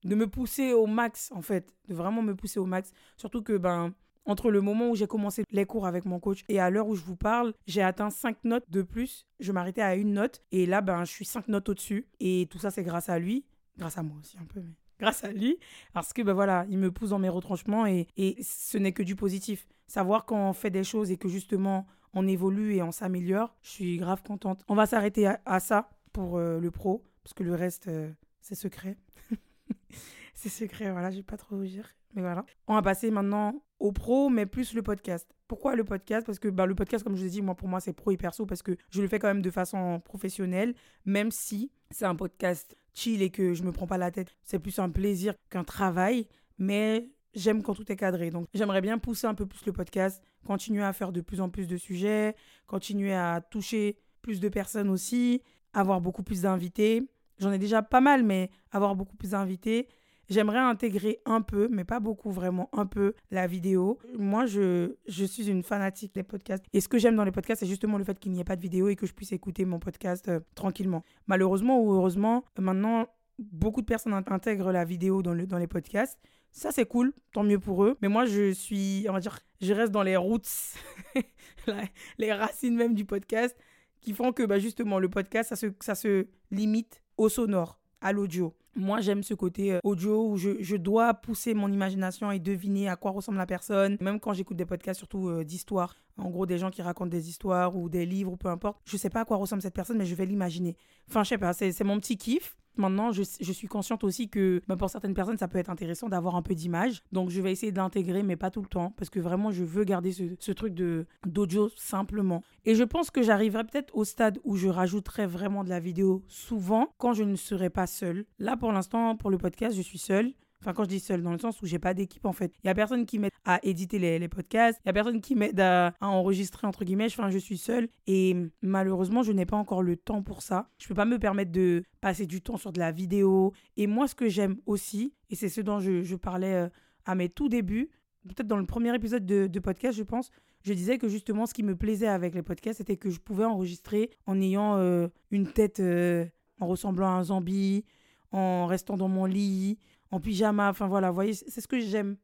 de 0.04 0.14
me 0.14 0.26
pousser 0.26 0.72
au 0.72 0.86
max, 0.86 1.30
en 1.32 1.42
fait, 1.42 1.74
de 1.88 1.94
vraiment 1.94 2.22
me 2.22 2.34
pousser 2.34 2.60
au 2.60 2.66
max. 2.66 2.92
Surtout 3.16 3.42
que, 3.42 3.56
ben, 3.56 3.94
entre 4.26 4.50
le 4.50 4.60
moment 4.60 4.90
où 4.90 4.96
j'ai 4.96 5.06
commencé 5.06 5.44
les 5.50 5.66
cours 5.66 5.86
avec 5.86 6.04
mon 6.06 6.18
coach 6.18 6.44
et 6.48 6.58
à 6.58 6.70
l'heure 6.70 6.88
où 6.88 6.94
je 6.94 7.04
vous 7.04 7.16
parle, 7.16 7.52
j'ai 7.66 7.82
atteint 7.82 8.10
5 8.10 8.44
notes 8.44 8.70
de 8.70 8.82
plus. 8.82 9.26
Je 9.38 9.52
m'arrêtais 9.52 9.82
à 9.82 9.96
une 9.96 10.14
note 10.14 10.42
et 10.50 10.66
là, 10.66 10.80
ben, 10.80 11.04
je 11.04 11.10
suis 11.10 11.24
5 11.24 11.48
notes 11.48 11.68
au-dessus. 11.68 12.08
Et 12.20 12.48
tout 12.50 12.58
ça, 12.58 12.70
c'est 12.70 12.82
grâce 12.82 13.08
à 13.08 13.18
lui. 13.18 13.44
Grâce 13.76 13.98
à 13.98 14.02
moi 14.02 14.16
aussi, 14.20 14.38
un 14.38 14.44
peu, 14.44 14.62
grâce 14.98 15.24
à 15.24 15.32
lui. 15.32 15.58
Parce 15.92 16.12
que, 16.12 16.22
ben 16.22 16.32
voilà, 16.32 16.66
il 16.68 16.78
me 16.78 16.90
pousse 16.90 17.10
dans 17.10 17.18
mes 17.18 17.28
retranchements 17.28 17.86
et, 17.86 18.06
et 18.16 18.36
ce 18.42 18.78
n'est 18.78 18.92
que 18.92 19.02
du 19.02 19.16
positif. 19.16 19.66
Savoir 19.86 20.24
quand 20.24 20.50
on 20.50 20.52
fait 20.52 20.70
des 20.70 20.84
choses 20.84 21.10
et 21.10 21.16
que 21.16 21.28
justement 21.28 21.86
on 22.14 22.26
évolue 22.26 22.74
et 22.74 22.82
on 22.82 22.92
s'améliore, 22.92 23.54
je 23.62 23.70
suis 23.70 23.96
grave 23.96 24.22
contente. 24.22 24.64
On 24.68 24.74
va 24.74 24.86
s'arrêter 24.86 25.30
à, 25.44 25.60
ça 25.60 25.90
pour 26.12 26.38
euh, 26.38 26.58
le 26.60 26.70
pro, 26.70 27.04
parce 27.22 27.34
que 27.34 27.42
le 27.42 27.54
reste, 27.54 27.88
euh, 27.88 28.10
c'est 28.40 28.54
secret. 28.54 28.96
c'est 30.34 30.48
secret, 30.48 30.90
voilà, 30.92 31.10
je 31.10 31.16
vais 31.16 31.22
pas 31.22 31.36
trop 31.36 31.56
vous 31.56 31.66
dire. 31.66 31.88
Mais 32.14 32.22
voilà. 32.22 32.46
On 32.68 32.74
va 32.74 32.82
passer 32.82 33.10
maintenant 33.10 33.64
au 33.80 33.90
pro, 33.90 34.28
mais 34.28 34.46
plus 34.46 34.74
le 34.74 34.82
podcast. 34.82 35.28
Pourquoi 35.48 35.74
le 35.74 35.84
podcast? 35.84 36.24
Parce 36.24 36.38
que 36.38 36.48
bah, 36.48 36.64
le 36.64 36.76
podcast, 36.76 37.02
comme 37.02 37.16
je 37.16 37.22
vous 37.22 37.26
ai 37.26 37.30
dit, 37.30 37.42
moi, 37.42 37.56
pour 37.56 37.68
moi, 37.68 37.80
c'est 37.80 37.92
pro 37.92 38.12
et 38.12 38.16
perso 38.16 38.46
parce 38.46 38.62
que 38.62 38.76
je 38.90 39.02
le 39.02 39.08
fais 39.08 39.18
quand 39.18 39.28
même 39.28 39.42
de 39.42 39.50
façon 39.50 40.00
professionnelle, 40.00 40.74
même 41.04 41.32
si 41.32 41.72
c'est 41.90 42.06
un 42.06 42.14
podcast 42.14 42.76
chill 42.94 43.22
et 43.22 43.30
que 43.30 43.54
je 43.54 43.62
me 43.62 43.72
prends 43.72 43.86
pas 43.86 43.98
la 43.98 44.10
tête. 44.10 44.28
C'est 44.44 44.58
plus 44.58 44.78
un 44.78 44.90
plaisir 44.90 45.34
qu'un 45.50 45.64
travail, 45.64 46.26
mais 46.58 47.10
j'aime 47.34 47.62
quand 47.62 47.74
tout 47.74 47.90
est 47.90 47.96
cadré. 47.96 48.30
Donc 48.30 48.46
j'aimerais 48.54 48.80
bien 48.80 48.98
pousser 48.98 49.26
un 49.26 49.34
peu 49.34 49.46
plus 49.46 49.64
le 49.66 49.72
podcast, 49.72 50.22
continuer 50.46 50.82
à 50.82 50.92
faire 50.92 51.12
de 51.12 51.20
plus 51.20 51.40
en 51.40 51.50
plus 51.50 51.66
de 51.66 51.76
sujets, 51.76 52.36
continuer 52.66 53.12
à 53.12 53.40
toucher 53.40 53.98
plus 54.22 54.40
de 54.40 54.48
personnes 54.48 54.88
aussi, 54.88 55.42
avoir 55.72 56.00
beaucoup 56.00 56.22
plus 56.22 56.42
d'invités. 56.42 57.02
J'en 57.38 57.52
ai 57.52 57.58
déjà 57.58 57.82
pas 57.82 58.00
mal, 58.00 58.22
mais 58.22 58.50
avoir 58.70 58.94
beaucoup 58.94 59.16
plus 59.16 59.30
d'invités. 59.30 59.88
J'aimerais 60.28 60.58
intégrer 60.58 61.20
un 61.26 61.42
peu, 61.42 61.68
mais 61.70 61.84
pas 61.84 62.00
beaucoup 62.00 62.30
vraiment, 62.30 62.68
un 62.72 62.86
peu 62.86 63.14
la 63.30 63.46
vidéo. 63.46 63.98
Moi, 64.18 64.46
je, 64.46 64.94
je 65.06 65.24
suis 65.24 65.48
une 65.48 65.62
fanatique 65.62 66.14
des 66.14 66.22
podcasts. 66.22 66.64
Et 66.72 66.80
ce 66.80 66.88
que 66.88 66.98
j'aime 66.98 67.16
dans 67.16 67.24
les 67.24 67.32
podcasts, 67.32 67.60
c'est 67.60 67.66
justement 67.66 67.98
le 67.98 68.04
fait 68.04 68.18
qu'il 68.18 68.32
n'y 68.32 68.40
ait 68.40 68.44
pas 68.44 68.56
de 68.56 68.62
vidéo 68.62 68.88
et 68.88 68.96
que 68.96 69.06
je 69.06 69.12
puisse 69.12 69.32
écouter 69.32 69.64
mon 69.64 69.78
podcast 69.78 70.28
euh, 70.28 70.40
tranquillement. 70.54 71.04
Malheureusement 71.26 71.80
ou 71.80 71.92
heureusement, 71.92 72.44
maintenant, 72.58 73.06
beaucoup 73.38 73.80
de 73.80 73.86
personnes 73.86 74.14
intègrent 74.14 74.72
la 74.72 74.84
vidéo 74.84 75.22
dans, 75.22 75.34
le, 75.34 75.46
dans 75.46 75.58
les 75.58 75.66
podcasts. 75.66 76.18
Ça, 76.50 76.70
c'est 76.70 76.86
cool, 76.86 77.12
tant 77.32 77.42
mieux 77.42 77.58
pour 77.58 77.84
eux. 77.84 77.96
Mais 78.00 78.08
moi, 78.08 78.26
je 78.26 78.52
suis, 78.52 79.06
on 79.08 79.12
va 79.12 79.20
dire, 79.20 79.40
je 79.60 79.72
reste 79.72 79.90
dans 79.92 80.04
les 80.04 80.16
roots, 80.16 80.74
les 82.18 82.32
racines 82.32 82.76
même 82.76 82.94
du 82.94 83.04
podcast, 83.04 83.56
qui 84.00 84.12
font 84.12 84.32
que 84.32 84.44
bah, 84.44 84.58
justement, 84.58 84.98
le 84.98 85.08
podcast, 85.08 85.48
ça 85.48 85.56
se, 85.56 85.66
ça 85.80 85.94
se 85.94 86.28
limite 86.50 87.02
au 87.16 87.28
sonore, 87.28 87.80
à 88.04 88.12
l'audio. 88.12 88.54
Moi, 88.76 89.00
j'aime 89.00 89.22
ce 89.22 89.34
côté 89.34 89.72
euh, 89.72 89.78
audio 89.82 90.28
où 90.28 90.36
je, 90.36 90.76
dois 90.76 91.14
pousser 91.14 91.54
mon 91.54 91.72
imagination 91.72 92.30
et 92.30 92.38
deviner 92.38 92.88
à 92.88 92.96
quoi 92.96 93.12
ressemble 93.12 93.38
la 93.38 93.46
personne. 93.46 93.96
Même 94.00 94.20
quand 94.20 94.32
j'écoute 94.32 94.56
des 94.56 94.66
podcasts, 94.66 94.98
surtout 94.98 95.28
euh, 95.28 95.44
d'histoire, 95.44 95.94
en 96.18 96.28
gros, 96.28 96.44
des 96.44 96.58
gens 96.58 96.70
qui 96.70 96.82
racontent 96.82 97.10
des 97.10 97.28
histoires 97.28 97.76
ou 97.76 97.88
des 97.88 98.04
livres 98.04 98.32
ou 98.32 98.36
peu 98.36 98.48
importe, 98.48 98.80
je 98.84 98.96
sais 98.96 99.10
pas 99.10 99.20
à 99.20 99.24
quoi 99.24 99.36
ressemble 99.36 99.62
cette 99.62 99.74
personne, 99.74 99.96
mais 99.96 100.06
je 100.06 100.14
vais 100.14 100.26
l'imaginer. 100.26 100.76
Enfin, 101.08 101.22
je 101.22 101.30
sais 101.30 101.38
pas, 101.38 101.52
c'est 101.52 101.84
mon 101.84 101.98
petit 101.98 102.16
kiff. 102.16 102.56
Maintenant, 102.76 103.12
je, 103.12 103.22
suis 103.22 103.68
consciente 103.68 104.04
aussi 104.04 104.28
que 104.28 104.62
bah, 104.66 104.76
pour 104.76 104.90
certaines 104.90 105.14
personnes, 105.14 105.38
ça 105.38 105.48
peut 105.48 105.58
être 105.58 105.70
intéressant 105.70 106.08
d'avoir 106.08 106.36
un 106.36 106.42
peu 106.42 106.54
d'image. 106.54 107.02
Donc, 107.12 107.30
je 107.30 107.40
vais 107.40 107.52
essayer 107.52 107.72
d'intégrer, 107.72 108.22
mais 108.22 108.36
pas 108.36 108.50
tout 108.50 108.62
le 108.62 108.68
temps, 108.68 108.92
parce 108.96 109.10
que 109.10 109.20
vraiment, 109.20 109.50
je 109.50 109.64
veux 109.64 109.84
garder 109.84 110.12
ce, 110.12 110.52
truc 110.52 110.74
de 110.74 111.06
d'audio 111.26 111.68
simplement. 111.76 112.42
Et 112.64 112.74
je 112.74 112.84
pense 112.84 113.10
que 113.10 113.22
j'arriverai 113.22 113.64
peut-être 113.64 113.94
au 113.96 114.04
stade 114.04 114.38
où 114.44 114.56
je 114.56 114.68
rajouterai 114.68 115.26
vraiment 115.26 115.64
de 115.64 115.68
la 115.68 115.80
vidéo 115.80 116.22
souvent 116.28 116.88
quand 116.98 117.12
je 117.12 117.24
ne 117.24 117.36
serai 117.36 117.70
pas 117.70 117.86
seule. 117.86 118.24
Là, 118.38 118.56
pour 118.56 118.72
l'instant, 118.72 119.16
pour 119.16 119.30
le 119.30 119.38
podcast, 119.38 119.76
je 119.76 119.82
suis 119.82 119.98
seule. 119.98 120.32
Enfin, 120.64 120.72
quand 120.72 120.84
je 120.84 120.88
dis 120.88 121.00
seul, 121.00 121.22
dans 121.22 121.32
le 121.32 121.38
sens 121.38 121.60
où 121.60 121.66
j'ai 121.66 121.78
pas 121.78 121.92
d'équipe 121.92 122.24
en 122.24 122.32
fait. 122.32 122.50
Il 122.64 122.68
y 122.68 122.70
a 122.70 122.74
personne 122.74 123.04
qui 123.04 123.18
m'aide 123.18 123.32
à 123.44 123.60
éditer 123.62 123.98
les, 123.98 124.28
podcasts. 124.28 124.80
Il 124.84 124.88
y 124.88 124.90
a 124.90 124.92
personne 124.94 125.20
qui 125.20 125.34
m'aide 125.34 125.60
à, 125.60 125.92
enregistrer 126.00 126.66
entre 126.66 126.86
guillemets. 126.86 127.06
Enfin, 127.06 127.28
je 127.28 127.36
suis 127.36 127.58
seule 127.58 127.86
et 128.06 128.34
malheureusement, 128.62 129.22
je 129.22 129.32
n'ai 129.32 129.44
pas 129.44 129.58
encore 129.58 129.82
le 129.82 129.96
temps 129.96 130.22
pour 130.22 130.40
ça. 130.40 130.70
Je 130.78 130.88
peux 130.88 130.94
pas 130.94 131.04
me 131.04 131.18
permettre 131.18 131.52
de 131.52 131.84
passer 132.00 132.24
du 132.24 132.40
temps 132.40 132.56
sur 132.56 132.72
de 132.72 132.78
la 132.78 132.92
vidéo. 132.92 133.52
Et 133.76 133.86
moi, 133.86 134.08
ce 134.08 134.14
que 134.14 134.30
j'aime 134.30 134.56
aussi, 134.64 135.12
et 135.28 135.34
c'est 135.34 135.50
ce 135.50 135.60
dont 135.60 135.80
je, 135.80 136.14
parlais 136.16 136.54
euh, 136.54 136.68
à 137.04 137.14
mes 137.14 137.28
tout 137.28 137.50
débuts, 137.50 137.90
peut-être 138.26 138.46
dans 138.46 138.56
le 138.56 138.64
premier 138.64 138.94
épisode 138.94 139.26
de, 139.26 139.46
de, 139.46 139.60
podcast, 139.60 139.98
je 139.98 140.02
pense, 140.02 140.30
je 140.62 140.72
disais 140.72 140.96
que 140.96 141.10
justement, 141.10 141.44
ce 141.44 141.52
qui 141.52 141.62
me 141.62 141.76
plaisait 141.76 142.06
avec 142.06 142.34
les 142.34 142.42
podcasts, 142.42 142.78
c'était 142.78 142.96
que 142.96 143.10
je 143.10 143.20
pouvais 143.20 143.44
enregistrer 143.44 144.08
en 144.24 144.40
ayant 144.40 144.78
euh, 144.78 145.08
une 145.30 145.46
tête 145.46 145.80
euh, 145.80 146.24
en 146.58 146.66
ressemblant 146.68 147.08
à 147.08 147.18
un 147.18 147.24
zombie, 147.24 147.84
en 148.32 148.66
restant 148.66 148.96
dans 148.96 149.08
mon 149.08 149.26
lit, 149.26 149.78
en 150.14 150.20
pyjama. 150.20 150.70
Enfin 150.70 150.86
voilà, 150.86 151.10
vous 151.10 151.14
voyez, 151.14 151.34
c'est 151.34 151.60
ce 151.60 151.68
que 151.68 151.80
j'aime 151.80 152.16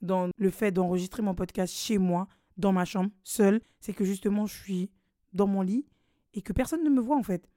dans 0.00 0.28
le 0.36 0.50
fait 0.50 0.70
d'enregistrer 0.70 1.22
mon 1.22 1.34
podcast 1.34 1.74
chez 1.74 1.98
moi, 1.98 2.28
dans 2.56 2.72
ma 2.72 2.84
chambre, 2.84 3.10
seule. 3.24 3.60
C'est 3.80 3.92
que 3.92 4.04
justement, 4.04 4.46
je 4.46 4.54
suis 4.54 4.90
dans 5.32 5.46
mon 5.46 5.62
lit 5.62 5.86
et 6.34 6.42
que 6.42 6.52
personne 6.52 6.84
ne 6.84 6.90
me 6.90 7.00
voit 7.00 7.16
en 7.16 7.22
fait. 7.22 7.48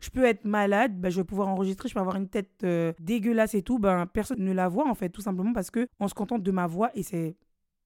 Je 0.00 0.10
peux 0.10 0.24
être 0.24 0.44
malade, 0.44 1.00
ben, 1.00 1.10
je 1.10 1.20
vais 1.20 1.24
pouvoir 1.24 1.48
enregistrer, 1.48 1.88
je 1.88 1.94
peux 1.94 2.00
avoir 2.00 2.16
une 2.16 2.28
tête 2.28 2.64
euh, 2.64 2.92
dégueulasse 2.98 3.54
et 3.54 3.62
tout, 3.62 3.78
ben, 3.78 4.06
personne 4.06 4.40
ne 4.40 4.52
la 4.52 4.68
voit 4.68 4.88
en 4.88 4.94
fait, 4.94 5.10
tout 5.10 5.20
simplement 5.20 5.52
parce 5.52 5.70
que 5.70 5.86
on 6.00 6.08
se 6.08 6.14
contente 6.14 6.42
de 6.42 6.50
ma 6.50 6.66
voix 6.66 6.90
et 6.94 7.02
c'est 7.02 7.36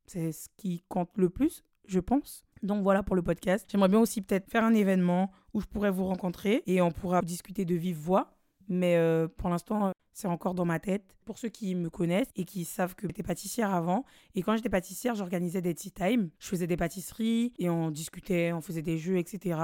c'est 0.07 0.33
ce 0.33 0.49
qui 0.57 0.85
compte 0.88 1.11
le 1.17 1.29
plus, 1.29 1.65
je 1.87 2.00
pense. 2.00 2.45
Donc 2.62 2.83
voilà 2.83 3.03
pour 3.03 3.17
le 3.17 3.23
podcast. 3.23 3.67
J'aimerais 3.71 3.88
bien 3.88 3.99
aussi 3.99 4.23
peut-être 4.23 4.49
faire 4.50 4.65
un 4.65 4.73
événement 4.73 5.31
où 5.53 5.61
je 5.61 5.67
pourrais 5.67 5.91
vous 5.91 6.05
rencontrer 6.05 6.62
et 6.67 6.81
on 6.81 6.91
pourra 6.91 7.21
discuter 7.23 7.65
de 7.65 7.75
vive 7.75 7.99
voix. 7.99 8.36
Mais 8.68 8.96
euh, 8.96 9.28
pour 9.28 9.49
l'instant, 9.49 9.92
c'est 10.12 10.28
encore 10.28 10.54
dans 10.54 10.64
ma 10.64 10.78
tête. 10.78 11.04
Pour 11.25 11.38
ceux 11.38 11.49
qui 11.49 11.75
me 11.75 11.90
connaissent 11.90 12.30
et 12.37 12.44
qui 12.44 12.64
savent 12.64 12.94
que 12.94 13.06
j'étais 13.06 13.23
pâtissière 13.23 13.75
avant, 13.75 14.04
et 14.35 14.42
quand 14.42 14.56
j'étais 14.56 14.68
pâtissière, 14.68 15.14
j'organisais 15.14 15.61
des 15.61 15.75
tea 15.75 15.90
time. 15.90 16.30
Je 16.38 16.49
faisais 16.49 16.66
des 16.66 16.76
pâtisseries 16.76 17.52
et 17.58 17.68
on 17.68 17.90
discutait, 17.90 18.52
on 18.52 18.61
faisait 18.61 18.82
des 18.82 18.99
jeux, 18.99 19.18
etc. 19.18 19.61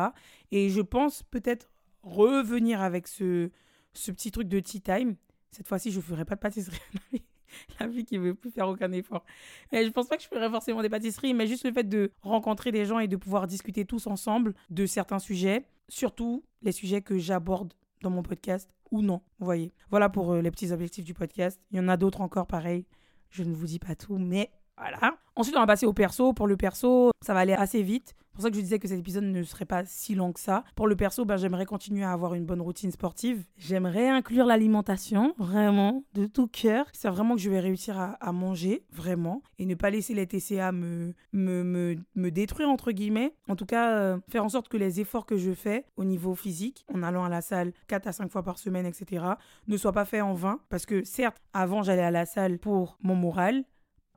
Et 0.51 0.69
je 0.69 0.81
pense 0.81 1.23
peut-être 1.23 1.71
revenir 2.03 2.83
avec 2.83 3.09
ce, 3.09 3.51
ce 3.95 4.11
petit 4.11 4.31
truc 4.31 4.49
de 4.49 4.61
tea 4.61 4.81
time. 4.81 5.17
Cette 5.53 5.69
fois-ci, 5.69 5.91
je 5.91 5.99
ne 5.99 6.03
ferai 6.03 6.25
pas 6.25 6.35
de 6.35 6.41
pâtisserie. 6.41 6.79
la 7.81 7.87
vie 7.87 8.05
qui 8.05 8.19
ne 8.19 8.25
veut 8.25 8.35
plus 8.35 8.51
faire 8.51 8.69
aucun 8.69 8.93
effort. 8.93 9.25
Et 9.73 9.85
je 9.85 9.91
pense 9.91 10.09
pas 10.09 10.17
que 10.17 10.23
je 10.23 10.29
ferai 10.29 10.51
forcément 10.51 10.83
des 10.83 10.89
pâtisseries, 10.89 11.35
mais 11.35 11.47
juste 11.47 11.65
le 11.65 11.73
fait 11.73 11.89
de 11.89 12.11
rencontrer 12.23 12.73
des 12.73 12.85
gens 12.85 12.99
et 12.99 13.09
de 13.09 13.17
pouvoir 13.17 13.47
discuter 13.47 13.85
tous 13.85 14.07
ensemble 14.07 14.55
de 14.71 14.87
certains 14.87 15.19
sujets, 15.19 15.65
surtout 15.89 16.45
les 16.63 16.73
sujets 16.73 17.03
que 17.03 17.19
j'aborde 17.19 17.75
dans 18.03 18.11
mon 18.11 18.23
podcast 18.23 18.69
ou 18.91 19.03
non, 19.03 19.23
vous 19.39 19.45
voyez. 19.45 19.73
Voilà 19.91 20.09
pour 20.09 20.33
euh, 20.33 20.43
les 20.43 20.51
petits 20.51 20.73
objectifs 20.73 21.05
du 21.05 21.15
podcast. 21.15 21.61
Il 21.71 21.79
y 21.79 21.81
en 21.81 21.89
a 21.89 21.97
d'autres 21.97 22.21
encore 22.21 22.47
pareil. 22.47 22.87
Je 23.31 23.43
ne 23.43 23.55
vous 23.55 23.67
dis 23.67 23.79
pas 23.79 23.95
tout, 23.95 24.19
mais 24.19 24.51
voilà. 24.77 25.15
Ensuite, 25.35 25.57
on 25.57 25.61
va 25.61 25.67
passer 25.67 25.87
au 25.87 25.93
perso. 25.93 26.33
Pour 26.33 26.47
le 26.47 26.57
perso, 26.57 27.11
ça 27.25 27.35
va 27.35 27.41
aller 27.41 27.55
assez 27.55 27.83
vite. 27.83 28.15
C'est 28.33 28.37
pour 28.37 28.43
ça 28.45 28.51
que 28.51 28.57
je 28.57 28.63
disais 28.63 28.79
que 28.79 28.89
cet 28.89 28.99
épisode 28.99 29.25
ne 29.25 29.43
serait 29.43 29.67
pas 29.67 29.85
si 29.85 30.15
long 30.15 30.33
que 30.33 30.41
ça. 30.41 30.65
Pour 30.75 30.87
le 30.87 30.97
perso, 30.97 31.27
ben, 31.27 31.37
j'aimerais 31.37 31.67
continuer 31.67 32.03
à 32.03 32.13
avoir 32.13 32.33
une 32.33 32.47
bonne 32.47 32.63
routine 32.63 32.91
sportive. 32.91 33.45
J'aimerais 33.59 34.09
inclure 34.09 34.47
l'alimentation, 34.47 35.35
vraiment, 35.37 36.05
de 36.15 36.25
tout 36.25 36.47
cœur. 36.47 36.87
C'est 36.95 37.11
vraiment 37.11 37.35
que 37.35 37.43
je 37.43 37.51
vais 37.51 37.61
réussir 37.61 37.99
à, 37.99 38.33
manger, 38.33 38.87
vraiment, 38.91 39.43
et 39.59 39.67
ne 39.67 39.75
pas 39.75 39.91
laisser 39.91 40.15
les 40.15 40.27
TCA 40.27 40.73
me, 40.73 41.13
me, 41.35 41.63
me, 41.63 41.97
me 42.15 42.31
détruire, 42.31 42.71
entre 42.71 42.91
guillemets. 42.93 43.35
En 43.49 43.57
tout 43.57 43.67
cas, 43.67 43.93
euh, 43.99 44.19
faire 44.31 44.47
en 44.47 44.49
sorte 44.49 44.71
que 44.71 44.79
les 44.79 44.99
efforts 44.99 45.27
que 45.27 45.37
je 45.37 45.53
fais 45.53 45.85
au 45.97 46.05
niveau 46.05 46.35
physique, 46.35 46.87
en 46.95 47.03
allant 47.03 47.25
à 47.25 47.29
la 47.29 47.43
salle 47.43 47.75
4 47.89 48.07
à 48.07 48.13
5 48.13 48.33
fois 48.33 48.43
par 48.43 48.59
semaine, 48.59 48.87
etc., 48.87 49.27
ne 49.69 49.77
soient 49.77 49.93
pas 49.93 50.07
faits 50.07 50.23
en 50.23 50.33
vain. 50.33 50.59
Parce 50.71 50.87
que 50.87 51.05
certes, 51.05 51.37
avant, 51.53 51.83
j'allais 51.83 52.01
à 52.01 52.11
la 52.11 52.25
salle 52.25 52.59
pour 52.59 52.97
mon 53.03 53.15
moral, 53.15 53.65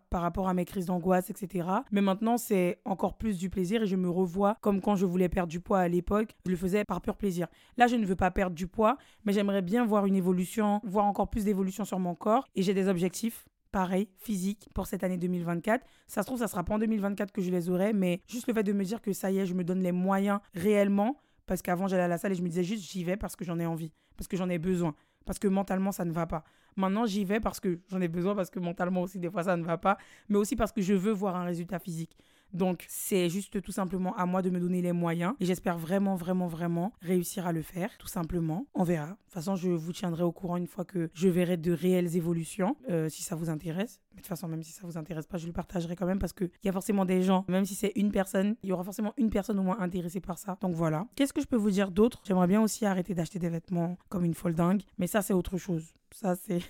par 0.10 0.22
rapport 0.22 0.48
à 0.48 0.54
mes 0.54 0.66
crises 0.66 0.86
d'angoisse, 0.86 1.30
etc. 1.30 1.68
Mais 1.92 2.02
maintenant, 2.02 2.38
c'est 2.38 2.80
encore 2.86 3.18
plus 3.18 3.38
du 3.38 3.50
plaisir 3.50 3.84
et 3.84 3.88
je 3.88 3.96
me 3.96 4.10
revois 4.10 4.58
comme 4.62 4.82
quand 4.82 4.96
je 4.96 5.06
voulais 5.06 5.30
perdre 5.30 5.50
du 5.50 5.60
poids 5.60 5.80
à 5.80 5.88
l'époque. 5.88 6.36
Je 6.46 6.52
le 6.52 6.58
faisais 6.58 6.84
par 6.86 7.02
pur 7.02 7.16
plaisir. 7.18 7.48
Là, 7.78 7.88
je 7.88 7.96
ne 7.96 8.06
veux 8.06 8.16
pas 8.16 8.32
perdre 8.32 8.56
du 8.56 8.68
poids, 8.68 8.98
mais 9.24 9.34
j'aimerais 9.34 9.62
bien 9.62 9.86
voir 9.86 10.06
une 10.06 10.16
évolution, 10.16 10.82
voir 10.84 11.06
encore 11.06 11.30
plus 11.30 11.46
d'évolution 11.46 11.86
sur 11.86 12.00
mon 12.00 12.16
corps. 12.16 12.48
Et 12.56 12.62
j'ai 12.62 12.74
des 12.74 12.88
objectifs 12.88 13.46
pareil, 13.72 14.08
physique, 14.16 14.70
pour 14.74 14.88
cette 14.88 15.04
année 15.04 15.18
2024. 15.18 15.86
Ça 16.08 16.22
se 16.22 16.28
trouve, 16.28 16.40
ça 16.40 16.48
sera 16.48 16.64
pas 16.64 16.76
en 16.76 16.80
2024 16.80 17.34
que 17.34 17.42
je 17.42 17.52
les 17.52 17.70
aurai, 17.70 17.92
mais 17.92 18.22
juste 18.26 18.48
le 18.48 18.54
fait 18.54 18.64
de 18.64 18.72
me 18.72 18.86
dire 18.86 19.02
que 19.02 19.12
ça 19.12 19.32
y 19.32 19.40
est, 19.40 19.46
je 19.46 19.54
me 19.54 19.66
donne 19.66 19.82
les 19.82 19.92
moyens 19.92 20.40
réellement, 20.54 21.18
parce 21.46 21.62
qu'avant 21.62 21.86
j'allais 21.88 22.04
à 22.04 22.08
la 22.08 22.18
salle 22.18 22.32
et 22.32 22.36
je 22.36 22.42
me 22.42 22.48
disais 22.48 22.64
juste 22.64 22.90
j'y 22.90 23.04
vais 23.04 23.18
parce 23.18 23.36
que 23.36 23.44
j'en 23.44 23.60
ai 23.60 23.66
envie, 23.66 23.92
parce 24.16 24.30
que 24.30 24.38
j'en 24.38 24.50
ai 24.50 24.60
besoin 24.60 24.96
parce 25.26 25.40
que 25.40 25.48
mentalement, 25.48 25.92
ça 25.92 26.06
ne 26.06 26.12
va 26.12 26.26
pas. 26.28 26.44
Maintenant, 26.76 27.06
j'y 27.06 27.26
vais 27.26 27.40
parce 27.40 27.60
que 27.60 27.80
j'en 27.90 28.02
ai 28.02 28.08
besoin, 28.08 28.36
parce 28.36 28.50
que 28.50 28.60
mentalement 28.60 29.02
aussi, 29.02 29.20
des 29.20 29.30
fois, 29.30 29.44
ça 29.44 29.58
ne 29.58 29.64
va 29.64 29.78
pas, 29.78 29.98
mais 30.30 30.38
aussi 30.38 30.56
parce 30.56 30.72
que 30.72 30.82
je 30.82 30.94
veux 30.94 31.12
voir 31.12 31.36
un 31.36 31.46
résultat 31.46 31.80
physique. 31.80 32.18
Donc, 32.54 32.86
c'est 32.88 33.30
juste 33.30 33.62
tout 33.62 33.72
simplement 33.72 34.16
à 34.16 34.26
moi 34.26 34.42
de 34.42 34.50
me 34.50 34.60
donner 34.60 34.82
les 34.82 34.94
moyens. 34.94 35.34
Et 35.40 35.46
j'espère 35.46 35.78
vraiment, 35.78 36.16
vraiment, 36.16 36.48
vraiment 36.48 36.94
réussir 37.02 37.46
à 37.46 37.52
le 37.52 37.62
faire, 37.62 37.90
tout 37.98 38.08
simplement. 38.08 38.66
On 38.74 38.84
verra. 38.84 39.08
De 39.08 39.12
toute 39.12 39.34
façon, 39.34 39.56
je 39.56 39.70
vous 39.70 39.94
tiendrai 39.94 40.24
au 40.24 40.32
courant 40.32 40.58
une 40.58 40.68
fois 40.68 40.86
que 40.86 41.10
je 41.14 41.28
verrai 41.28 41.58
de 41.58 41.72
réelles 41.72 42.16
évolutions, 42.16 42.78
euh, 42.90 43.10
si 43.10 43.24
ça 43.24 43.36
vous 43.36 43.50
intéresse. 43.50 44.00
Mais 44.12 44.18
de 44.18 44.22
toute 44.22 44.30
façon, 44.30 44.48
même 44.48 44.64
si 44.64 44.72
ça 44.72 44.82
vous 44.86 44.98
intéresse 44.98 45.28
pas, 45.28 45.38
je 45.38 45.48
le 45.48 45.54
partagerai 45.54 45.96
quand 45.96 46.06
même 46.06 46.20
parce 46.20 46.34
qu'il 46.34 46.50
y 46.64 46.70
a 46.70 46.72
forcément 46.72 47.04
des 47.04 47.22
gens, 47.22 47.44
même 47.50 47.66
si 47.66 47.76
c'est 47.76 47.92
une 47.96 48.12
personne, 48.12 48.56
il 48.64 48.70
y 48.70 48.72
aura 48.72 48.84
forcément 48.84 49.14
une 49.18 49.30
personne 49.30 49.60
au 49.60 49.64
moins 49.64 49.80
intéressée 49.80 50.22
par 50.22 50.38
ça. 50.38 50.58
Donc 50.62 50.76
voilà. 50.76 51.08
Qu'est-ce 51.16 51.34
que 51.34 51.42
je 51.42 51.48
peux 51.48 51.58
vous 51.58 51.72
dire 51.72 51.92
d'autre? 51.92 52.22
J'aimerais 52.24 52.48
bien 52.48 52.62
aussi 52.62 52.86
arrêter 52.86 53.14
d'acheter 53.14 53.40
des 53.40 53.50
vêtements 53.50 53.98
comme 54.10 54.24
une 54.24 54.34
folle 54.34 54.56
dingue. 54.56 54.82
Mais 54.98 55.08
ça, 55.08 55.22
c'est 55.22 55.34
autre 55.34 55.58
chose. 55.58 55.94
Ça, 56.12 56.36
c'est. 56.36 56.62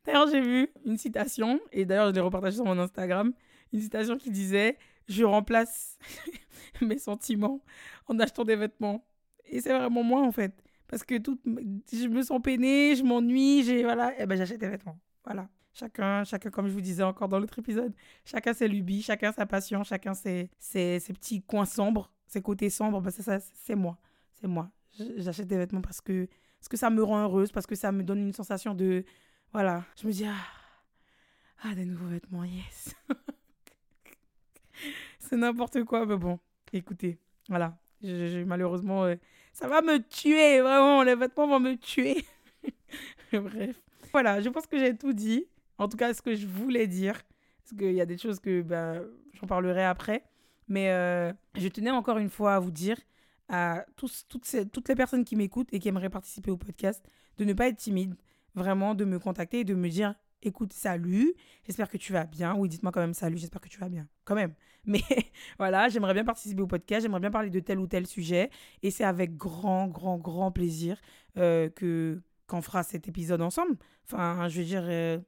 D'ailleurs, 0.05 0.27
j'ai 0.27 0.41
vu 0.41 0.69
une 0.85 0.97
citation, 0.97 1.59
et 1.71 1.85
d'ailleurs, 1.85 2.09
je 2.09 2.15
l'ai 2.15 2.21
repartagée 2.21 2.55
sur 2.55 2.65
mon 2.65 2.79
Instagram 2.79 3.33
une 3.73 3.81
citation 3.81 4.17
qui 4.17 4.31
disait 4.31 4.77
Je 5.07 5.23
remplace 5.23 5.97
mes 6.81 6.97
sentiments 6.97 7.63
en 8.07 8.19
achetant 8.19 8.43
des 8.43 8.55
vêtements. 8.55 9.05
Et 9.45 9.61
c'est 9.61 9.73
vraiment 9.73 10.03
moi, 10.03 10.21
en 10.21 10.31
fait. 10.31 10.53
Parce 10.88 11.03
que 11.03 11.17
tout, 11.17 11.39
je 11.45 12.07
me 12.07 12.21
sens 12.23 12.41
peinée, 12.41 12.95
je 12.95 13.03
m'ennuie, 13.03 13.83
voilà, 13.83 14.11
et 14.13 14.21
eh 14.21 14.25
ben 14.25 14.35
j'achète 14.35 14.59
des 14.59 14.69
vêtements. 14.69 14.99
Voilà. 15.23 15.47
Chacun, 15.73 16.23
chacun, 16.23 16.49
comme 16.49 16.67
je 16.67 16.73
vous 16.73 16.81
disais 16.81 17.03
encore 17.03 17.29
dans 17.29 17.39
l'autre 17.39 17.59
épisode, 17.59 17.93
chacun 18.25 18.53
ses 18.53 18.67
lubies, 18.67 19.03
chacun 19.03 19.31
sa 19.31 19.45
passion, 19.45 19.83
chacun 19.83 20.15
ses, 20.15 20.49
ses, 20.57 20.99
petits 21.13 21.43
coins 21.43 21.65
sombres, 21.65 22.11
ses 22.25 22.41
côtés 22.41 22.71
sombres. 22.71 23.01
Ben 23.01 23.11
c'est 23.11 23.75
moi. 23.75 23.99
C'est 24.33 24.47
moi. 24.47 24.71
J'achète 25.17 25.47
des 25.47 25.57
vêtements 25.57 25.81
parce 25.81 26.01
que, 26.01 26.27
parce 26.59 26.69
que 26.69 26.77
ça 26.77 26.89
me 26.89 27.03
rend 27.03 27.21
heureuse, 27.23 27.51
parce 27.51 27.67
que 27.67 27.75
ça 27.75 27.91
me 27.91 28.03
donne 28.03 28.19
une 28.19 28.33
sensation 28.33 28.73
de. 28.73 29.05
Voilà. 29.53 29.85
Je 30.01 30.07
me 30.07 30.11
dis, 30.11 30.25
ah, 30.25 30.33
ah 31.63 31.75
des 31.75 31.85
nouveaux 31.85 32.07
vêtements, 32.07 32.43
yes. 32.43 32.95
c'est 35.19 35.38
n'importe 35.38 35.83
quoi, 35.83 36.05
mais 36.05 36.17
bon, 36.17 36.39
écoutez, 36.74 37.19
voilà. 37.48 37.77
malheureusement, 38.45 39.05
euh, 39.05 39.15
ça 39.53 39.67
va 39.67 39.81
me 39.81 39.98
tuer, 39.98 40.62
vraiment, 40.62 41.03
les 41.03 41.15
vêtements 41.15 41.48
vont 41.48 41.59
me 41.59 41.75
tuer. 41.75 42.24
Bref. 43.33 43.75
Voilà, 44.12 44.41
je 44.41 44.50
pense 44.50 44.67
que 44.67 44.77
j'ai 44.77 44.95
tout 44.95 45.13
dit. 45.13 45.45
En 45.77 45.88
tout 45.88 45.98
cas, 45.98 46.13
ce 46.13 46.21
que 46.21 46.36
je 46.36 46.48
voulais 46.48 46.88
dire. 46.88 47.21
parce 47.62 47.77
qu'il 47.77 47.93
y 47.93 48.01
a 48.01 48.05
des 48.05 48.17
choses 48.17 48.39
que 48.39 48.62
ben, 48.62 49.05
j'en 49.33 49.48
parlerai 49.48 49.86
après. 49.86 50.24
Mais 50.67 50.89
euh, 50.91 51.31
je 51.55 51.67
tenais 51.67 51.91
encore 51.91 52.17
une 52.17 52.29
fois 52.29 52.55
à 52.55 52.59
vous 52.59 52.71
dire 52.71 52.98
à 53.50 53.86
toutes, 53.95 54.27
toutes 54.71 54.89
les 54.89 54.95
personnes 54.95 55.25
qui 55.25 55.36
m'écoutent 55.36 55.74
et 55.74 55.79
qui 55.79 55.88
aimeraient 55.88 56.09
participer 56.09 56.51
au 56.51 56.57
podcast 56.57 57.03
de 57.38 57.45
ne 57.45 57.53
pas 57.53 57.67
être 57.67 57.77
timide, 57.77 58.15
vraiment 58.53 58.93
de 58.93 59.05
me 59.05 59.17
contacter 59.17 59.62
et 59.62 59.63
de 59.63 59.74
me 59.74 59.89
dire 59.89 60.13
écoute, 60.41 60.74
salut, 60.74 61.34
j'espère 61.65 61.89
que 61.89 61.98
tu 61.98 62.13
vas 62.13 62.25
bien. 62.25 62.55
Oui, 62.55 62.69
dites-moi 62.69 62.91
quand 62.91 63.01
même 63.01 63.13
salut, 63.13 63.38
j'espère 63.38 63.62
que 63.62 63.69
tu 63.69 63.79
vas 63.79 63.89
bien. 63.89 64.08
Quand 64.25 64.36
même. 64.36 64.53
Mais 64.86 65.01
voilà, 65.58 65.89
j'aimerais 65.89 66.13
bien 66.13 66.24
participer 66.24 66.62
au 66.62 66.67
podcast, 66.67 67.03
j'aimerais 67.03 67.19
bien 67.19 67.31
parler 67.31 67.50
de 67.50 67.60
tel 67.60 67.79
ou 67.79 67.88
tel 67.88 68.08
sujet. 68.08 68.50
Et 68.81 68.91
c'est 68.91 69.03
avec 69.03 69.36
grand, 69.36 69.88
grand, 69.88 70.17
grand 70.17 70.51
plaisir 70.51 71.00
euh, 71.38 71.69
que 71.69 72.22
qu'on 72.48 72.62
fera 72.62 72.81
cet 72.84 73.08
épisode 73.08 73.41
ensemble. 73.41 73.77
Enfin, 74.05 74.48
je 74.50 74.60
veux 74.60 74.65
dire, 74.65 74.84
euh, 74.86 75.19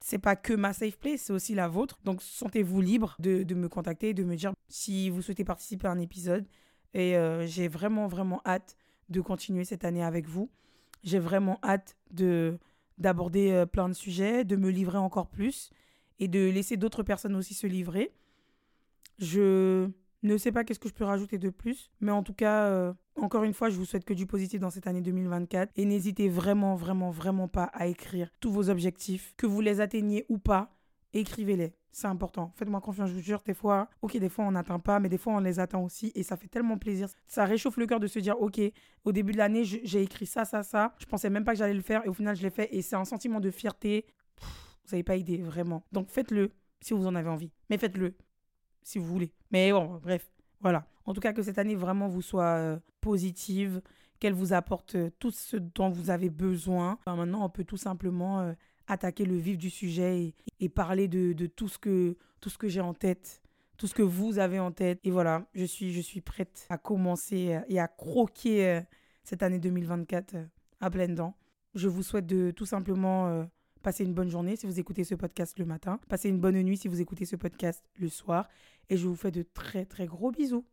c'est 0.00 0.18
pas 0.18 0.36
que 0.36 0.52
ma 0.52 0.72
safe 0.72 0.96
place, 0.96 1.22
c'est 1.22 1.32
aussi 1.32 1.54
la 1.54 1.66
vôtre. 1.66 1.98
Donc, 2.04 2.22
sentez-vous 2.22 2.80
libre 2.80 3.16
de, 3.18 3.42
de, 3.42 3.54
me 3.56 3.68
contacter, 3.68 4.14
de 4.14 4.22
me 4.22 4.36
dire 4.36 4.52
si 4.68 5.10
vous 5.10 5.20
souhaitez 5.20 5.44
participer 5.44 5.88
à 5.88 5.90
un 5.90 5.98
épisode. 5.98 6.46
Et 6.94 7.16
euh, 7.16 7.44
j'ai 7.46 7.66
vraiment, 7.66 8.06
vraiment 8.06 8.40
hâte 8.46 8.76
de 9.08 9.20
continuer 9.20 9.64
cette 9.64 9.84
année 9.84 10.02
avec 10.02 10.28
vous. 10.28 10.48
J'ai 11.02 11.18
vraiment 11.18 11.58
hâte 11.62 11.96
de 12.12 12.58
d'aborder 12.98 13.52
euh, 13.52 13.66
plein 13.66 13.88
de 13.88 13.94
sujets, 13.94 14.44
de 14.44 14.56
me 14.56 14.70
livrer 14.70 14.98
encore 14.98 15.28
plus 15.28 15.70
et 16.18 16.28
de 16.28 16.50
laisser 16.50 16.76
d'autres 16.76 17.02
personnes 17.02 17.36
aussi 17.36 17.54
se 17.54 17.66
livrer. 17.66 18.12
Je 19.18 19.88
ne 20.22 20.36
sais 20.36 20.52
pas 20.52 20.64
qu'est-ce 20.64 20.80
que 20.80 20.88
je 20.88 20.94
peux 20.94 21.04
rajouter 21.04 21.38
de 21.38 21.50
plus, 21.50 21.90
mais 22.00 22.12
en 22.12 22.22
tout 22.22 22.34
cas, 22.34 22.66
euh, 22.66 22.92
encore 23.16 23.44
une 23.44 23.54
fois, 23.54 23.70
je 23.70 23.76
vous 23.76 23.84
souhaite 23.84 24.04
que 24.04 24.14
du 24.14 24.26
positif 24.26 24.60
dans 24.60 24.70
cette 24.70 24.86
année 24.86 25.00
2024 25.00 25.72
et 25.76 25.84
n'hésitez 25.84 26.28
vraiment, 26.28 26.74
vraiment, 26.74 27.10
vraiment 27.10 27.48
pas 27.48 27.64
à 27.64 27.86
écrire 27.86 28.30
tous 28.40 28.50
vos 28.50 28.70
objectifs, 28.70 29.34
que 29.36 29.46
vous 29.46 29.60
les 29.60 29.80
atteigniez 29.80 30.26
ou 30.28 30.38
pas, 30.38 30.77
écrivez-les. 31.12 31.74
C'est 31.90 32.06
important. 32.06 32.52
Faites-moi 32.56 32.80
confiance, 32.80 33.08
je 33.10 33.14
vous 33.14 33.20
jure. 33.20 33.42
Des 33.44 33.54
fois, 33.54 33.88
ok, 34.02 34.16
des 34.18 34.28
fois 34.28 34.44
on 34.44 34.52
n'atteint 34.52 34.78
pas, 34.78 35.00
mais 35.00 35.08
des 35.08 35.18
fois 35.18 35.34
on 35.34 35.40
les 35.40 35.58
atteint 35.58 35.78
aussi. 35.78 36.12
Et 36.14 36.22
ça 36.22 36.36
fait 36.36 36.48
tellement 36.48 36.78
plaisir. 36.78 37.08
Ça 37.26 37.44
réchauffe 37.44 37.76
le 37.76 37.86
cœur 37.86 38.00
de 38.00 38.06
se 38.06 38.18
dire, 38.18 38.40
ok, 38.40 38.60
au 39.04 39.12
début 39.12 39.32
de 39.32 39.38
l'année, 39.38 39.64
j'ai 39.64 40.02
écrit 40.02 40.26
ça, 40.26 40.44
ça, 40.44 40.62
ça. 40.62 40.94
Je 40.98 41.06
pensais 41.06 41.30
même 41.30 41.44
pas 41.44 41.52
que 41.52 41.58
j'allais 41.58 41.74
le 41.74 41.80
faire. 41.80 42.04
Et 42.04 42.08
au 42.08 42.14
final, 42.14 42.36
je 42.36 42.42
l'ai 42.42 42.50
fait. 42.50 42.68
Et 42.74 42.82
c'est 42.82 42.96
un 42.96 43.04
sentiment 43.04 43.40
de 43.40 43.50
fierté. 43.50 44.06
vous 44.40 44.90
n'avez 44.92 45.02
pas 45.02 45.16
idée, 45.16 45.38
vraiment. 45.38 45.84
Donc 45.92 46.10
faites-le 46.10 46.52
si 46.80 46.94
vous 46.94 47.06
en 47.06 47.14
avez 47.14 47.28
envie. 47.28 47.50
Mais 47.70 47.78
faites-le 47.78 48.16
si 48.82 48.98
vous 48.98 49.06
voulez. 49.06 49.32
Mais 49.50 49.72
bon, 49.72 49.98
bref, 50.02 50.30
voilà. 50.60 50.86
En 51.04 51.14
tout 51.14 51.20
cas, 51.20 51.32
que 51.32 51.42
cette 51.42 51.58
année 51.58 51.74
vraiment 51.74 52.08
vous 52.08 52.22
soit 52.22 52.56
euh, 52.56 52.78
positive, 53.00 53.80
qu'elle 54.18 54.32
vous 54.32 54.52
apporte 54.52 54.94
euh, 54.94 55.10
tout 55.18 55.30
ce 55.30 55.56
dont 55.56 55.88
vous 55.88 56.10
avez 56.10 56.30
besoin. 56.30 56.98
maintenant, 57.06 57.44
on 57.44 57.48
peut 57.48 57.64
tout 57.64 57.76
simplement 57.76 58.40
euh, 58.40 58.52
attaquer 58.88 59.24
le 59.24 59.36
vif 59.36 59.58
du 59.58 59.70
sujet 59.70 60.34
et, 60.58 60.68
parler 60.68 61.06
de, 61.06 61.32
de, 61.32 61.46
tout 61.46 61.68
ce 61.68 61.78
que, 61.78 62.16
tout 62.40 62.50
ce 62.50 62.58
que 62.58 62.68
j'ai 62.68 62.80
en 62.80 62.94
tête, 62.94 63.42
tout 63.76 63.86
ce 63.86 63.94
que 63.94 64.02
vous 64.02 64.38
avez 64.38 64.58
en 64.58 64.72
tête. 64.72 64.98
Et 65.04 65.10
voilà, 65.10 65.46
je 65.54 65.64
suis, 65.64 65.92
je 65.92 66.00
suis 66.00 66.20
prête 66.20 66.66
à 66.68 66.78
commencer 66.78 67.54
euh, 67.54 67.60
et 67.68 67.78
à 67.78 67.86
croquer 67.86 68.66
euh, 68.66 68.80
cette 69.22 69.42
année 69.42 69.58
2024 69.58 70.34
euh, 70.34 70.44
à 70.80 70.90
pleines 70.90 71.14
dents. 71.14 71.36
Je 71.74 71.88
vous 71.88 72.02
souhaite 72.02 72.26
de 72.26 72.50
tout 72.50 72.66
simplement 72.66 73.46
passer 73.82 74.02
une 74.02 74.14
bonne 74.14 74.30
journée 74.30 74.56
si 74.56 74.66
vous 74.66 74.80
écoutez 74.80 75.04
ce 75.04 75.14
podcast 75.14 75.58
le 75.58 75.66
matin, 75.66 76.00
passer 76.08 76.30
une 76.30 76.40
bonne 76.40 76.60
nuit 76.60 76.78
si 76.78 76.88
vous 76.88 77.00
écoutez 77.00 77.26
ce 77.26 77.36
podcast 77.36 77.84
le 77.98 78.08
soir. 78.08 78.48
Et 78.88 78.96
je 78.96 79.06
vous 79.06 79.14
fais 79.14 79.30
de 79.30 79.42
très 79.42 79.84
très 79.84 80.06
gros 80.06 80.32
bisous. 80.32 80.64